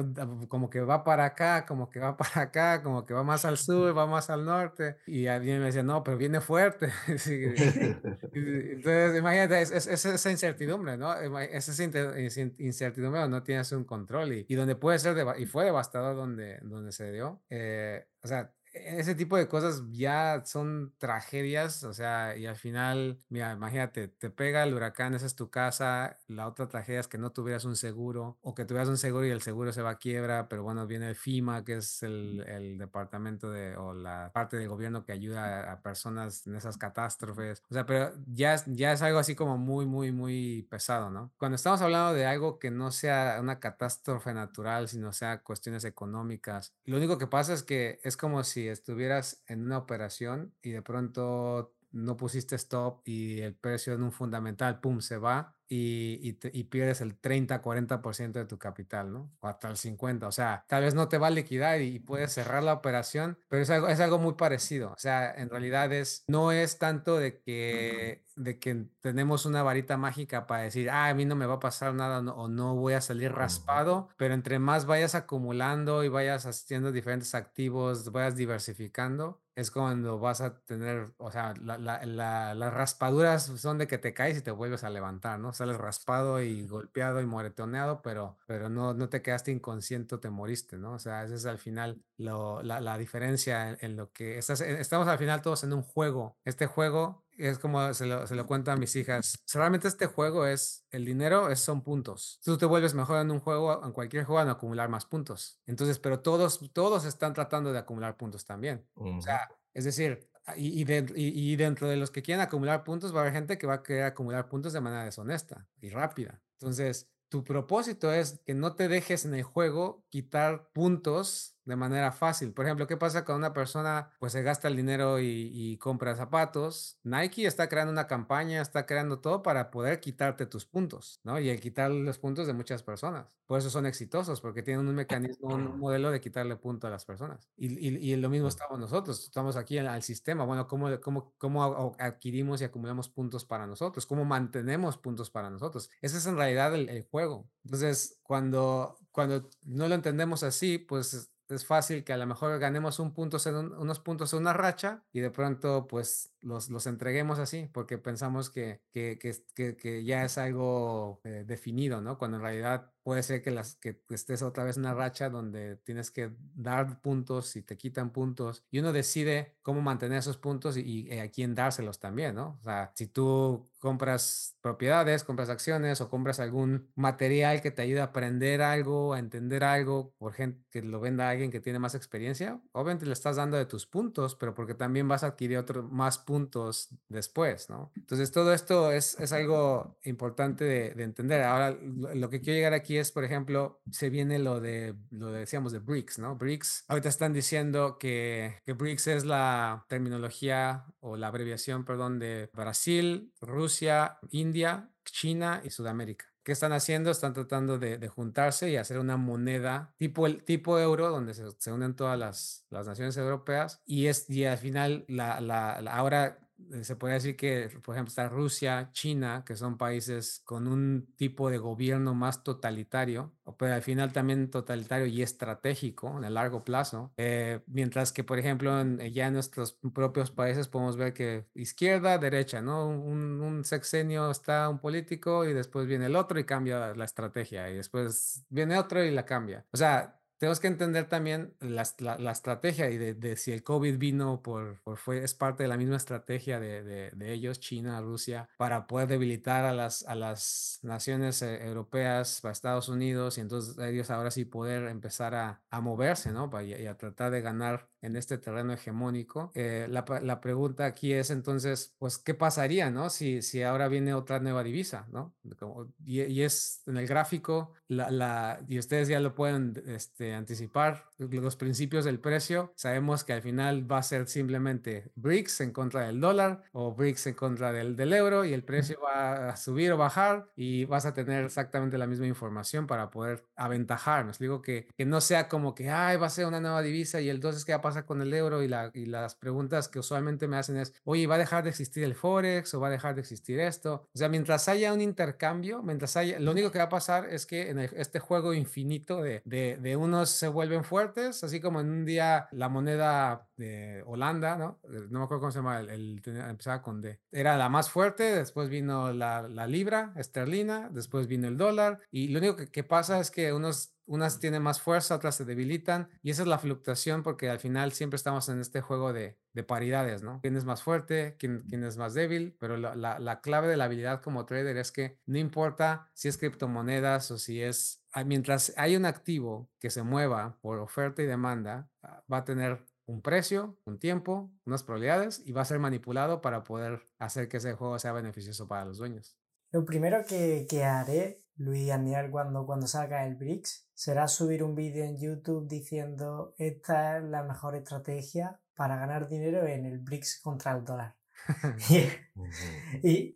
[0.48, 3.58] como que va para acá, como que va para acá, como que va más al
[3.58, 6.92] sur, va más al norte, y alguien me decía, no, pero viene fuerte.
[8.34, 11.14] Entonces, imagínate, es, es, esa incertidumbre, ¿no?
[11.16, 16.60] Esa incertidumbre no tienes un control y, y donde puede ser, y fue devastador donde,
[16.62, 17.42] donde se dio.
[17.50, 18.54] Eh, o sea,
[18.86, 24.30] ese tipo de cosas ya son tragedias, o sea, y al final, mira, imagínate, te
[24.30, 27.76] pega el huracán, esa es tu casa, la otra tragedia es que no tuvieras un
[27.76, 30.88] seguro o que tuvieras un seguro y el seguro se va a quiebra, pero bueno,
[30.88, 35.12] viene el FIMA, que es el, el departamento de, o la parte del gobierno que
[35.12, 39.58] ayuda a, personas en esas catástrofes, o sea, pero ya, ya es algo así como
[39.58, 41.32] muy, muy, muy pesado, ¿no?
[41.38, 46.74] Cuando estamos hablando de algo que no sea una catástrofe natural, sino sea cuestiones económicas,
[46.86, 50.82] lo único que pasa es que es como si estuvieras en una operación y de
[50.82, 56.64] pronto no pusiste stop y el precio en un fundamental, pum, se va y, y,
[56.66, 59.32] pierdes el 30-40% de tu capital, ¿no?
[59.42, 60.28] O hasta el 50%.
[60.28, 63.64] O sea, tal vez no te va a liquidar y, puedes cerrar la operación, pero
[63.64, 64.92] es algo, es algo muy parecido.
[64.92, 69.98] O sea, en realidad es, no es tanto de que, de que tenemos una varita
[69.98, 72.94] mágica para decir, ah, a mí no me va a pasar nada o no voy
[72.94, 79.42] a salir raspado, pero entre más vayas acumulando y vayas haciendo diferentes activos, vayas diversificando,
[79.58, 84.14] es cuando vas a tener, o sea, la, la, las raspaduras son de que te
[84.14, 85.52] caes y te vuelves a levantar, ¿no?
[85.58, 90.78] Sales raspado y golpeado y moretoneado, pero, pero no, no te quedaste inconsciente, te moriste,
[90.78, 90.94] ¿no?
[90.94, 95.08] O sea, esa es al final lo, la, la, diferencia en, lo que estás, estamos
[95.08, 96.38] al final todos en un juego.
[96.46, 99.40] Este juego es como se lo, se lo cuento a mis hijas.
[99.54, 102.40] Realmente este juego es, el dinero es, son puntos.
[102.44, 105.60] Tú te vuelves mejor en un juego, en cualquier juego, en acumular más puntos.
[105.66, 108.88] Entonces, pero todos, todos están tratando de acumular puntos también.
[108.96, 113.20] O sea, es decir, y, y, y, dentro de los que quieren acumular puntos, va
[113.20, 116.42] a haber gente que va a querer acumular puntos de manera deshonesta y rápida.
[116.54, 122.14] Entonces, tu propósito es que no te dejes en el juego quitar puntos de manera
[122.14, 122.54] fácil.
[122.54, 126.98] Por ejemplo, ¿qué pasa cuando una persona pues se gasta el dinero y, compra zapatos?
[127.04, 131.40] Nike está creando una campaña, está creando todo para poder quitarte tus puntos, ¿no?
[131.40, 133.38] Y el quitar los puntos de muchas personas.
[133.46, 137.04] Por eso son exitosos, porque tienen un mecanismo, un modelo de quitarle punto a las
[137.04, 137.50] personas.
[137.58, 140.46] Y, lo mismo estamos nosotros, estamos aquí en el sistema.
[140.46, 144.06] Bueno, ¿cómo, cómo, ¿cómo adquirimos y acumulamos puntos para nosotros?
[144.06, 145.90] ¿Cómo mantenemos puntos para nosotros?
[146.02, 147.50] Ese es en realidad el, el juego.
[147.66, 153.00] Entonces, cuando, cuando no lo entendemos así, pues es fácil que a lo mejor ganemos
[153.00, 157.40] un punto en unos puntos en una racha y de pronto pues los, los entreguemos
[157.40, 162.18] así porque pensamos que, que, que, que ya es algo eh, definido, ¿no?
[162.18, 165.78] Cuando en realidad puede ser que, las, que estés otra vez en una racha donde
[165.78, 170.76] tienes que dar puntos y te quitan puntos y uno decide cómo mantener esos puntos
[170.76, 172.58] y, y a quién dárselos también, ¿no?
[172.60, 178.02] O sea, si tú compras propiedades, compras acciones o compras algún material que te ayude
[178.02, 181.80] a aprender algo, a entender algo, por gente que lo venda a alguien que tiene
[181.80, 185.58] más experiencia, obviamente le estás dando de tus puntos, pero porque también vas a adquirir
[185.58, 187.92] otros más puntos después, ¿no?
[187.96, 191.44] Entonces todo esto es, es algo importante de, de, entender.
[191.44, 195.72] Ahora, lo que quiero llegar aquí es, por ejemplo, se viene lo de, lo decíamos
[195.72, 196.36] de BRICS, ¿no?
[196.36, 202.50] BRICS, ahorita están diciendo que, que BRICS es la terminología o la abreviación, perdón, de
[202.54, 206.26] Brasil, Rusia, India, China y Sudamérica.
[206.48, 207.12] ¿Qué están haciendo?
[207.12, 211.44] Están tratando de, de, juntarse y hacer una moneda tipo el tipo euro, donde se,
[211.58, 213.82] se unen todas las, las, naciones europeas.
[213.86, 216.47] Y, es, y al final, la, la, la ahora
[216.82, 221.50] se puede decir que, por ejemplo, está Rusia, China, que son países con un tipo
[221.50, 227.14] de gobierno más totalitario, pero al final también totalitario y estratégico en el largo plazo.
[227.18, 231.46] Eh, mientras que, por ejemplo, en, eh, ya en nuestros propios países podemos ver que
[231.54, 232.88] izquierda, derecha, ¿no?
[232.88, 237.70] Un, un, sexenio está un político y después viene el otro y cambia la estrategia
[237.70, 239.66] y después viene otro y la cambia.
[239.72, 241.84] O sea, tenemos que entender también la,
[242.20, 245.78] la, estrategia y de, si el COVID vino por, por, fue, es parte de la
[245.78, 251.42] misma estrategia de, de, ellos, China, Rusia, para poder debilitar a las, a las naciones
[251.42, 256.32] eh, europeas, a Estados Unidos, y entonces ellos ahora sí poder empezar a, a moverse,
[256.32, 256.50] ¿no?
[256.62, 259.52] Y, y, a tratar de ganar en este terreno hegemónico.
[259.56, 263.10] Eh, la, la, pregunta aquí es entonces, pues, ¿qué pasaría, ¿no?
[263.10, 265.36] Si, si ahora viene otra nueva divisa, ¿no?
[265.58, 270.27] Como, y, y, es en el gráfico, la, la, y ustedes ya lo pueden este,
[270.34, 275.72] anticipar, los principios del precio, sabemos que al final va a ser simplemente BRICS en
[275.72, 279.58] contra del dólar o BRICS en contra del, del euro y el precio va a
[279.58, 284.26] subir o bajar y vas a tener exactamente la misma información para poder aventajar.
[284.26, 287.22] Nos digo que, que no sea como que, ay, va a ser una nueva divisa
[287.22, 288.64] y entonces, ¿qué va a pasar con el euro?
[288.64, 291.70] Y, la, y las preguntas que usualmente me hacen es, oye, ¿va a dejar de
[291.70, 294.08] existir el Forex o va a dejar de existir esto?
[294.14, 297.46] O sea, mientras haya un intercambio, mientras haya, lo único que va a pasar es
[297.46, 299.96] que en este juego infinito de, de, de
[300.26, 304.80] se vuelven fuertes, así como en un día la moneda de Holanda, ¿no?
[304.86, 307.20] Eh, no me acuerdo cómo se llama, empezaba con D.
[307.32, 312.40] Era la más fuerte, después vino la, libra esterlina, después vino el dólar, y lo
[312.40, 316.42] único que pasa es que unos unas tienen más fuerza, otras se debilitan y esa
[316.42, 320.40] es la fluctuación porque al final siempre estamos en este juego de, de paridades, ¿no?
[320.42, 321.36] ¿Quién es más fuerte?
[321.38, 322.56] ¿Quién, quién es más débil?
[322.60, 326.30] Pero la, la, la, clave de la habilidad como trader es que no importa si
[326.30, 331.22] es criptomonedas o si es, ah, mientras hay un activo que se mueva por oferta
[331.22, 335.66] y demanda, ah, va a tener un precio, un tiempo, unas probabilidades y va a
[335.66, 339.38] ser manipulado para poder hacer que ese juego sea beneficioso para los dueños.
[339.72, 344.76] Lo primero que, que haré, Luis Aniel, cuando, cuando salga el BRICS, será subir un
[344.76, 350.40] vídeo en YouTube diciendo esta es la mejor estrategia para ganar dinero en el BRICS
[350.42, 351.16] contra el dólar.
[353.04, 353.36] y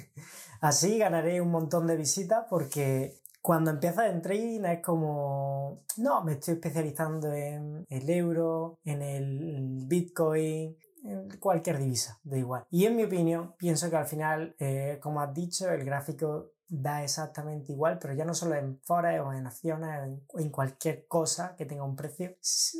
[0.60, 6.32] así ganaré un montón de visitas porque cuando empiezas en trading es como, no, me
[6.32, 10.76] estoy especializando en el euro, en el Bitcoin,
[11.38, 12.64] cualquier divisa, da igual.
[12.70, 17.02] Y en mi opinión, pienso que al final, eh, como has dicho, el gráfico da
[17.02, 21.66] exactamente igual, pero ya no solo en forex o en acciones en cualquier cosa que
[21.66, 22.36] tenga un precio,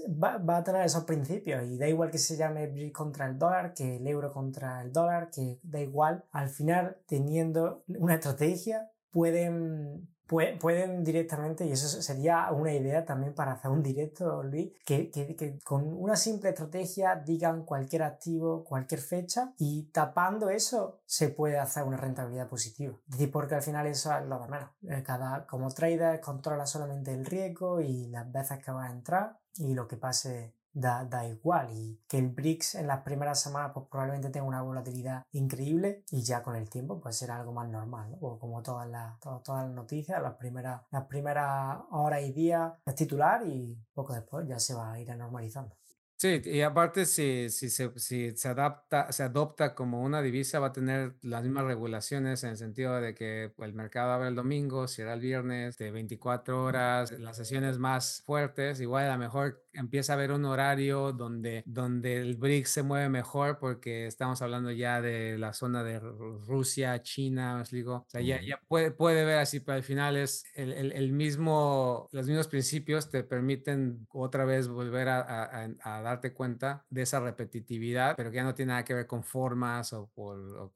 [0.08, 1.64] va, va, a tener esos principios.
[1.64, 4.92] Y da igual que se llame BRIC contra el dólar, que el euro contra el
[4.92, 12.50] dólar, que da igual, al final teniendo una estrategia pueden pueden directamente, y eso sería
[12.52, 17.16] una idea también para hacer un directo, Luis, que, que, que, con una simple estrategia
[17.16, 22.94] digan cualquier activo, cualquier fecha, y tapando eso se puede hacer una rentabilidad positiva.
[23.06, 24.70] Es decir, porque al final eso es lo de menos.
[24.88, 29.38] Eh, cada, como trader controla solamente el riesgo y las veces que va a entrar
[29.56, 33.72] y lo que pase da, da, igual y que el BRICS en las primeras semanas
[33.74, 37.68] pues probablemente tenga una volatilidad increíble y ya con el tiempo pues será algo más
[37.68, 38.18] normal, ¿no?
[38.20, 42.94] o como todas las, todas, las noticias, las primeras, las primeras horas y días es
[42.94, 45.74] titular y poco después ya se va a ir normalizando.
[46.22, 50.66] Sí, y aparte si, si, se, si se adapta, se adopta como una divisa, va
[50.66, 54.86] a tener las mismas regulaciones en el sentido de que el mercado abre el domingo,
[54.86, 60.12] cierra el viernes, de 24 horas, las sesiones más fuertes, igual a lo mejor empieza
[60.12, 65.00] a haber un horario donde, donde el BRICS se mueve mejor porque estamos hablando ya
[65.00, 69.38] de la zona de Rusia, China, os digo, o sea, ya, ya puede, puede ver
[69.38, 74.44] así, pero al final es el, el, el mismo, los mismos principios te permiten otra
[74.44, 78.54] vez volver a, a, a dar darte cuenta de esa repetitividad, pero que ya no
[78.54, 80.10] tiene nada que ver con formas o,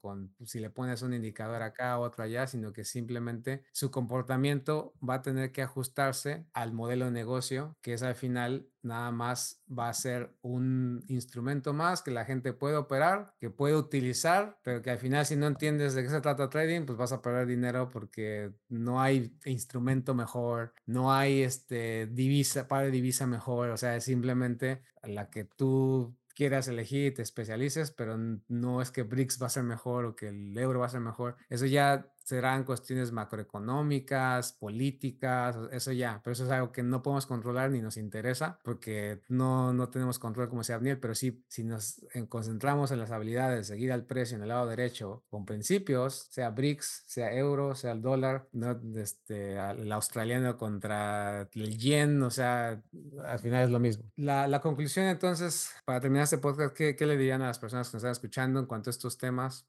[0.01, 4.93] con pues, si le pones un indicador acá, otro allá, sino que simplemente su comportamiento
[5.07, 9.63] va a tener que ajustarse al modelo de negocio, que es al final nada más
[9.67, 14.81] va a ser un instrumento más que la gente puede operar, que puede utilizar, pero
[14.81, 17.47] que al final si no entiendes de qué se trata trading, pues vas a perder
[17.47, 23.95] dinero porque no hay instrumento mejor, no hay este divisa, para divisa mejor, o sea,
[23.95, 28.17] es simplemente la que tú quieras elegir y te especialices, pero
[28.47, 30.99] no es que BRICS va a ser mejor o que el euro va a ser
[30.99, 31.37] mejor.
[31.49, 37.27] Eso ya serán cuestiones macroeconómicas, políticas, eso ya, pero eso es algo que no podemos
[37.27, 41.63] controlar ni nos interesa porque no, no tenemos control como sea Daniel, pero sí, si
[41.63, 46.27] nos concentramos en las habilidades de seguir al precio en el lado derecho con principios,
[46.31, 52.31] sea BRICS, sea euro, sea el dólar, no, este, el australiano contra el yen, o
[52.31, 52.81] sea,
[53.23, 54.03] al final es lo mismo.
[54.15, 57.87] La, la conclusión entonces, para terminar este podcast, ¿qué, ¿qué le dirían a las personas
[57.87, 59.67] que nos están escuchando en cuanto a estos temas?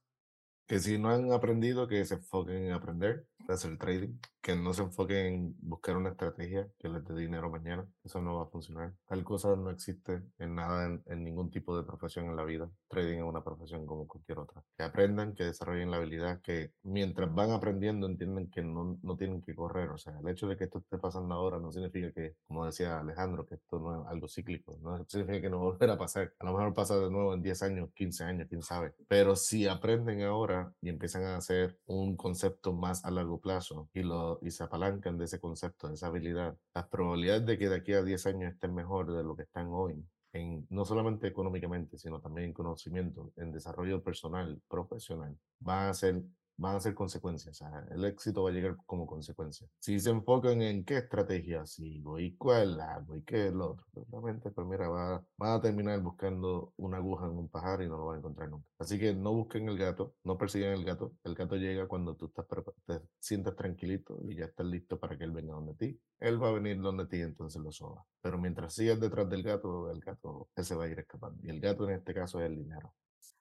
[0.67, 4.73] Que si no han aprendido, que se enfoquen en aprender, de hacer trading, que no
[4.73, 7.85] se enfoquen en buscar una estrategia que les dé dinero mañana.
[8.05, 8.95] Eso no va a funcionar.
[9.05, 12.71] Tal cosa no existe en nada, en, en ningún tipo de profesión en la vida.
[12.87, 14.63] Trading es una profesión como cualquier otra.
[14.77, 19.43] Que aprendan, que desarrollen la habilidad, que mientras van aprendiendo entienden que no, no tienen
[19.43, 19.91] que correr.
[19.91, 23.01] O sea, el hecho de que esto esté pasando ahora no significa que, como decía
[23.01, 24.79] Alejandro, que esto no es algo cíclico.
[24.81, 26.33] No significa que no va a volver a pasar.
[26.39, 28.95] A lo mejor pasa de nuevo en 10 años, 15 años, quién sabe.
[29.09, 34.05] Pero si aprenden ahora y empiezan a hacer un concepto más a largo plazo y,
[34.05, 37.77] lo, y se apalancan de ese concepto, de esa habilidad, las probabilidades de que de
[37.77, 41.99] aquí a 10 años estén mejor de lo que están hoy, en, no solamente económicamente,
[41.99, 46.23] sino también en conocimiento, en desarrollo personal, profesional, van a ser
[46.57, 47.61] van a ser consecuencias.
[47.61, 49.69] O sea, el éxito va a llegar como consecuencia.
[49.79, 53.87] Si se enfocan en qué estrategia sigo y cuál hago y qué es lo otro,
[54.11, 57.97] realmente, pues mira, va, van a terminar buscando una aguja en un pajar y no
[57.99, 58.67] lo van a encontrar nunca.
[58.79, 61.13] Así que no busquen el gato, no persigan el gato.
[61.25, 62.47] El gato llega cuando tú estás
[62.87, 66.01] te sientas tranquilito y ya estás listo para que él venga donde ti.
[66.19, 68.05] Él va a venir donde ti, entonces lo soba.
[68.21, 71.39] Pero mientras sigas detrás del gato, el gato se va a ir escapando.
[71.43, 72.95] Y el gato en este caso es el dinero.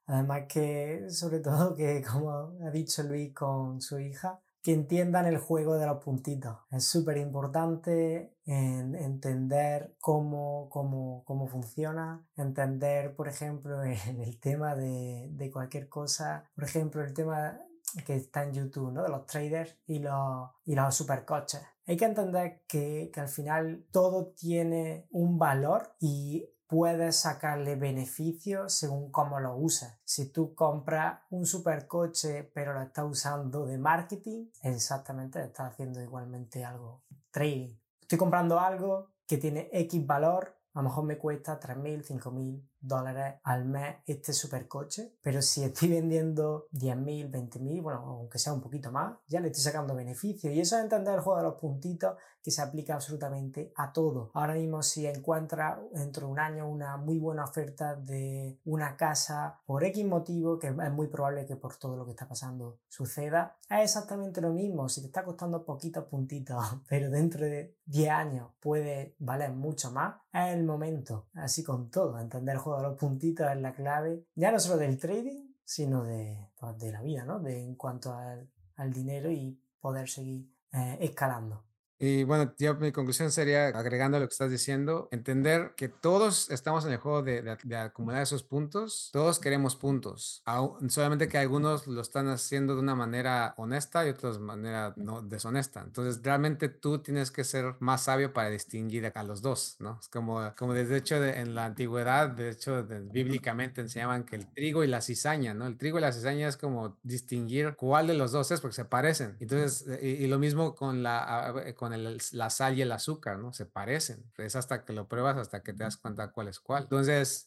[0.07, 5.37] Además que, sobre todo, que como ha dicho Luis con su hija, que entiendan el
[5.37, 6.57] juego de los puntitos.
[6.71, 14.75] Es súper importante en entender cómo, cómo, cómo, funciona, entender, por ejemplo, en el tema
[14.75, 17.59] de, de, cualquier cosa, por ejemplo, el tema
[18.07, 19.03] que está en YouTube, ¿no?
[19.03, 21.61] De los traders y los, y los supercoches.
[21.85, 28.73] Hay que entender que, que al final todo tiene un valor y puedes sacarle beneficios
[28.73, 29.89] según cómo lo uses.
[30.03, 36.65] Si tú compras un supercoche pero lo estás usando de marketing, exactamente estás haciendo igualmente
[36.65, 37.75] algo trading.
[38.01, 43.35] Estoy comprando algo que tiene X valor, a lo mejor me cuesta 3.000, 5.000 dólares
[43.43, 48.91] al mes este supercoche, pero si estoy vendiendo 10.000, 20.000, bueno, aunque sea un poquito
[48.91, 50.51] más, ya le estoy sacando beneficio.
[50.51, 52.15] Y eso es entender el juego de los puntitos
[52.45, 54.29] que se aplica absolutamente a todo.
[54.35, 59.61] Ahora mismo si encuentra dentro de un año una muy buena oferta de una casa
[59.65, 63.57] por X motivo, que es muy probable que por todo lo que está pasando suceda,
[63.67, 64.87] es exactamente lo mismo.
[64.89, 70.17] Si te está costando poquitos puntitos, pero dentro de 10 años puede valer mucho más,
[70.31, 71.25] es el momento.
[71.33, 74.77] Así con todo, entender el juego de los puntitos es la clave, ya no solo
[74.77, 76.37] del trading, sino de,
[76.77, 77.39] de la vida, ¿no?
[77.39, 81.63] De, en cuanto al, al dinero y poder seguir eh, escalando.
[81.97, 86.85] Y bueno, yo mi conclusión sería, agregando lo que estás diciendo, entender que todos estamos
[86.85, 90.43] en el juego de, de, de acumular esos puntos, todos queremos puntos,
[90.89, 95.21] solamente que algunos lo están haciendo de una manera honesta y otros de manera no
[95.21, 95.81] deshonesta.
[95.81, 99.97] Entonces, realmente tú tienes que ser más sabio para distinguir a los dos, ¿no?
[100.01, 104.51] Es como, como de hecho de, en la antigüedad, de hecho, bíblicamente enseñaban que el
[104.51, 105.65] trigo y la cizaña, ¿no?
[105.65, 108.85] El trigo y la cizaña es como distinguir cuál de los dos es porque se
[108.85, 109.37] parecen.
[109.39, 111.73] Entonces, y, y lo mismo con la...
[111.77, 113.53] Con con el, la sal y el azúcar, ¿no?
[113.53, 114.23] Se parecen.
[114.39, 116.83] Es hasta que lo pruebas, hasta que te das cuenta cuál es cuál.
[116.83, 117.45] Entonces,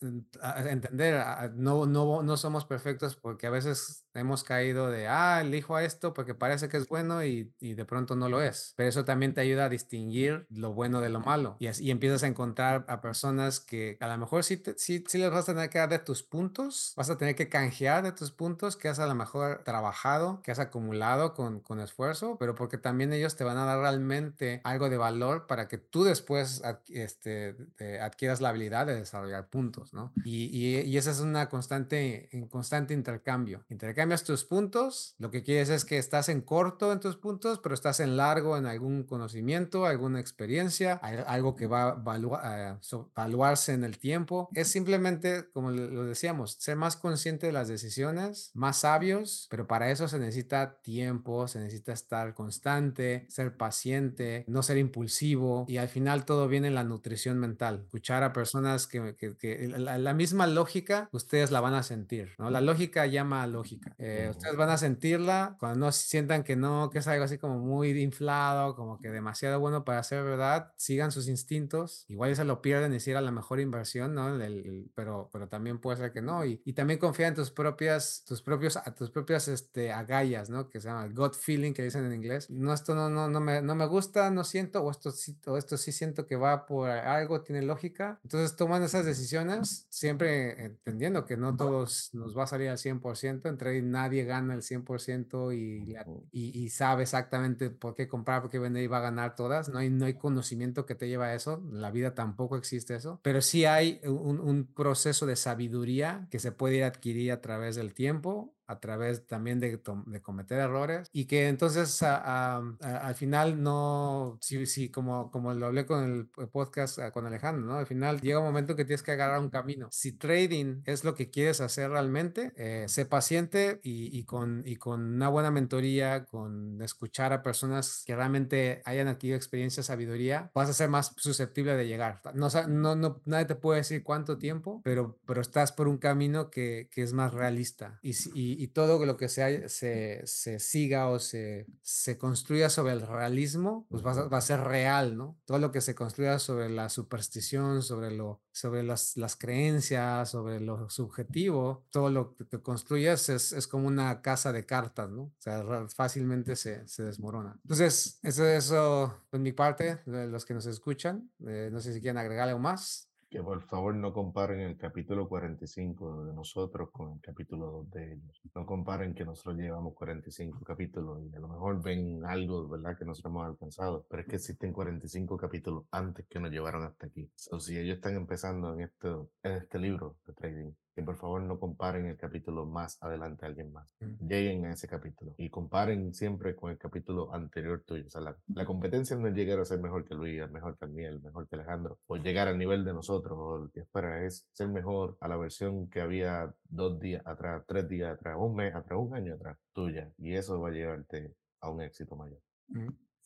[0.65, 1.25] entender,
[1.57, 6.15] no, no, no somos perfectos porque a veces hemos caído de, ah, elijo a esto
[6.15, 8.75] porque parece que es bueno y, y, de pronto no lo es.
[8.77, 11.57] Pero eso también te ayuda a distinguir lo bueno de lo malo.
[11.59, 15.03] Y, así, y empiezas a encontrar a personas que a lo mejor sí, te, sí,
[15.09, 18.05] sí les vas a tener que dar de tus puntos, vas a tener que canjear
[18.05, 22.37] de tus puntos que has a lo mejor trabajado, que has acumulado con, con esfuerzo,
[22.39, 24.28] pero porque también ellos te van a dar realmente
[24.65, 27.57] algo de valor para que tú después este,
[28.01, 30.13] adquieras la habilidad de desarrollar puntos, ¿no?
[30.25, 33.65] Y, y, y esa es una constante, en constante intercambio.
[33.69, 37.75] Intercambias tus puntos, lo que quieres es que estás en corto en tus puntos, pero
[37.75, 42.79] estás en largo en algún conocimiento, alguna experiencia, algo que va a
[43.17, 44.49] evaluarse en el tiempo.
[44.55, 49.91] Es simplemente, como lo decíamos, ser más consciente de las decisiones, más sabios, pero para
[49.91, 55.89] eso se necesita tiempo, se necesita estar constante, ser paciente no ser impulsivo y al
[55.89, 57.83] final todo viene en la nutrición mental.
[57.85, 62.35] Escuchar a personas que, que, que la, la, misma lógica ustedes la van a sentir,
[62.39, 62.51] ¿no?
[62.51, 63.95] La lógica llama a lógica.
[63.99, 67.59] Eh, ustedes van a sentirla cuando no sientan que no, que es algo así como
[67.59, 72.05] muy inflado, como que demasiado bueno para ser verdad, sigan sus instintos.
[72.09, 74.35] Igual se lo pierden y si era la mejor inversión, ¿no?
[74.35, 76.45] El, el, pero, pero también puede ser que no.
[76.45, 80.69] Y, y también confía en tus propias, tus propios, tus propias este, agallas, ¿no?
[80.69, 82.51] Que se llama gut feeling, que dicen en inglés.
[82.51, 85.13] No, esto no, no, no, me, no me gusta gusta, no siento, o esto,
[85.47, 88.19] o esto sí siento que va por algo, tiene lógica.
[88.25, 93.49] Entonces toman esas decisiones, siempre entendiendo que no todos nos va a salir al 100%,
[93.49, 95.95] entre nadie gana el 100% y,
[96.33, 99.69] y, y, sabe exactamente por qué comprar, por qué vender y va a ganar todas.
[99.69, 102.95] No hay, no hay conocimiento que te lleva a eso, en la vida tampoco existe
[102.95, 107.41] eso, pero sí hay un, un proceso de sabiduría que se puede ir adquirir a
[107.41, 113.63] través del tiempo a través también de, de cometer errores y que entonces al final
[113.63, 117.79] no, sí, sí, como, como lo hablé con el podcast con Alejandro, ¿no?
[117.79, 119.89] Al final llega un momento que tienes que agarrar un camino.
[119.91, 124.77] Si trading es lo que quieres hacer realmente, eh, sé paciente y, y, con, y
[124.77, 130.69] con una buena mentoría, con escuchar a personas que realmente hayan adquirido experiencia, sabiduría, vas
[130.69, 132.21] a ser más susceptible de llegar.
[132.35, 136.51] No, no, no, nadie te puede decir cuánto tiempo, pero, pero estás por un camino
[136.51, 137.99] que, que es más realista.
[138.03, 142.93] Y, y, y, todo lo que se, se, se siga o se, se construya sobre
[142.93, 145.39] el realismo, pues va a, va a ser real, ¿no?
[145.45, 150.61] Todo lo que se construya sobre la superstición, sobre, lo, sobre las, las creencias, sobre
[150.61, 155.23] lo subjetivo, todo lo que te construyas es, es como una casa de cartas, ¿no?
[155.23, 157.59] O sea, fácilmente se, se desmorona.
[157.63, 162.01] Entonces, eso, eso por mi parte, de los que nos escuchan, eh, no sé si
[162.01, 163.08] quieren agregar algo más.
[163.31, 168.13] Que por favor no comparen el capítulo 45 de nosotros con el capítulo 2 de
[168.15, 168.41] ellos.
[168.55, 172.97] No comparen que nosotros llevamos 45 capítulos y a lo mejor ven algo, ¿verdad?
[172.97, 174.07] Que nosotros hemos alcanzado.
[174.09, 177.31] Pero es que existen 45 capítulos antes que nos llevaron hasta aquí.
[177.51, 179.09] O si ellos están empezando en este,
[179.43, 183.49] en este libro de trading, que por favor no comparen el capítulo más adelante a
[183.49, 183.95] alguien más.
[184.21, 188.05] Lleguen a ese capítulo y comparen siempre con el capítulo anterior tuyo.
[188.09, 190.87] O sea, la, la competencia no es llegar a ser mejor que Luis, mejor que
[190.87, 194.45] Daniel, mejor que Alejandro, o llegar al nivel de nosotros, o lo que espera es
[194.53, 198.75] ser mejor a la versión que había dos días atrás, tres días atrás, un mes
[198.75, 200.11] atrás, un año atrás, tuya.
[200.19, 202.41] Y eso va a llevarte a un éxito mayor.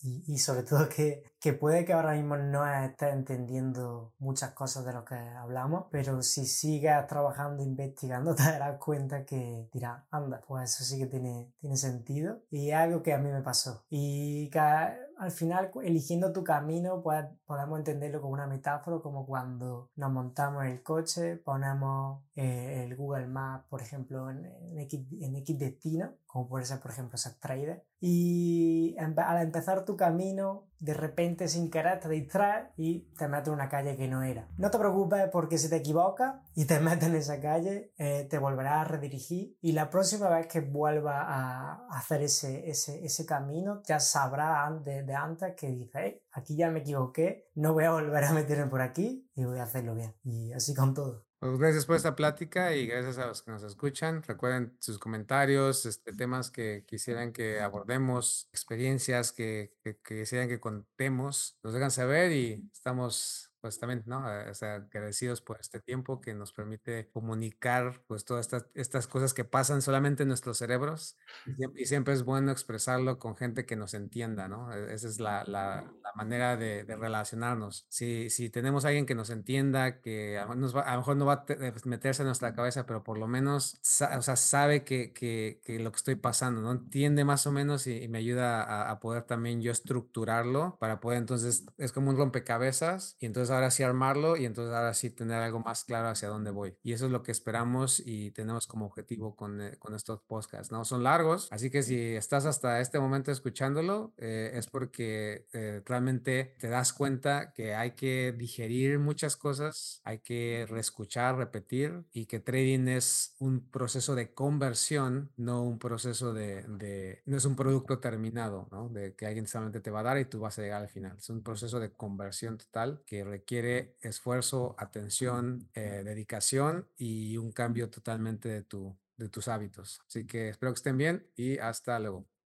[0.03, 4.93] Y, sobre todo que, que, puede que ahora mismo no estés entendiendo muchas cosas de
[4.93, 10.71] lo que hablamos, pero si sigas trabajando, investigando, te darás cuenta que dirás, anda, pues
[10.71, 12.41] eso sí que tiene, tiene sentido.
[12.51, 13.85] Y es algo que a mí me pasó.
[13.91, 19.91] Y que al final, eligiendo tu camino, pues, podemos entenderlo como una metáfora, como cuando
[19.95, 25.37] nos montamos el coche, ponemos eh, el Google Maps, por ejemplo, en, en, X, en
[25.37, 30.95] X destino, como puede ser, por ejemplo, ser trader, y al empezar tu camino, de
[30.95, 34.49] repente sin querer te distraes y te metes en una calle que no era.
[34.57, 38.39] No te preocupes porque si te equivocas y te metes en esa calle, eh, te
[38.39, 43.83] volverás a redirigir y la próxima vez que vuelvas a hacer ese, ese, ese camino,
[43.85, 48.25] ya sabrás de, de antes que dices, aquí ya me equivoqué, no voy a volver
[48.25, 50.15] a meterme por aquí y voy a hacerlo bien.
[50.25, 51.27] Y así con todo.
[51.43, 54.23] Pues gracias por esta plática y gracias a los que nos escuchan.
[54.23, 60.61] Recuerden sus comentarios, este, temas que quisieran que abordemos, experiencias que, que, que quisieran que
[60.61, 61.59] contemos.
[61.65, 64.29] Nos dejan saber y estamos pues también, ¿no?
[64.29, 69.07] Eh, o sea, agradecidos por este tiempo que nos permite comunicar pues todas estas, estas
[69.07, 73.77] cosas que pasan solamente en nuestros cerebros y, siempre es bueno expresarlo con gente que
[73.77, 74.73] nos entienda, ¿no?
[74.75, 77.87] E, esa es la, la, la manera de, de, relacionarnos.
[77.89, 81.17] Si, si tenemos a alguien que nos entienda, que a, nos va, a lo mejor
[81.17, 84.83] no va a eh, meterse en nuestra cabeza, pero por lo menos o sea, sabe
[84.83, 86.73] que, que, que, lo que estoy pasando, ¿no?
[86.73, 90.99] Entiende más o menos y, y me ayuda a, a poder también yo estructurarlo para
[90.99, 95.11] poder entonces, es como un rompecabezas y entonces ahora sí armarlo y entonces ahora sí
[95.11, 96.77] tener algo más claro hacia dónde voy.
[96.83, 100.73] Y eso es lo que esperamos y tenemos como objetivo con, eh, con estos podcasts,
[100.73, 100.85] ¿no?
[100.85, 106.57] Son largos, así que si estás hasta este momento escuchándolo, eh, es porque eh, realmente
[106.59, 112.41] te das cuenta que hay que digerir muchas cosas, hay que reescuchar, repetir y que
[112.41, 117.99] trading es un proceso de conversión, no un proceso de, de no es un producto
[117.99, 118.89] terminado, ¿no?
[118.89, 121.17] De que alguien solamente te va a dar y tú vas a llegar al final.
[121.19, 127.53] Es un proceso de conversión total que requiere requiere esfuerzo, atención, eh, dedicación y un
[127.53, 130.01] cambio totalmente de, tu, de tus hábitos.
[130.07, 132.33] Así que espero que estén bien y hasta luego.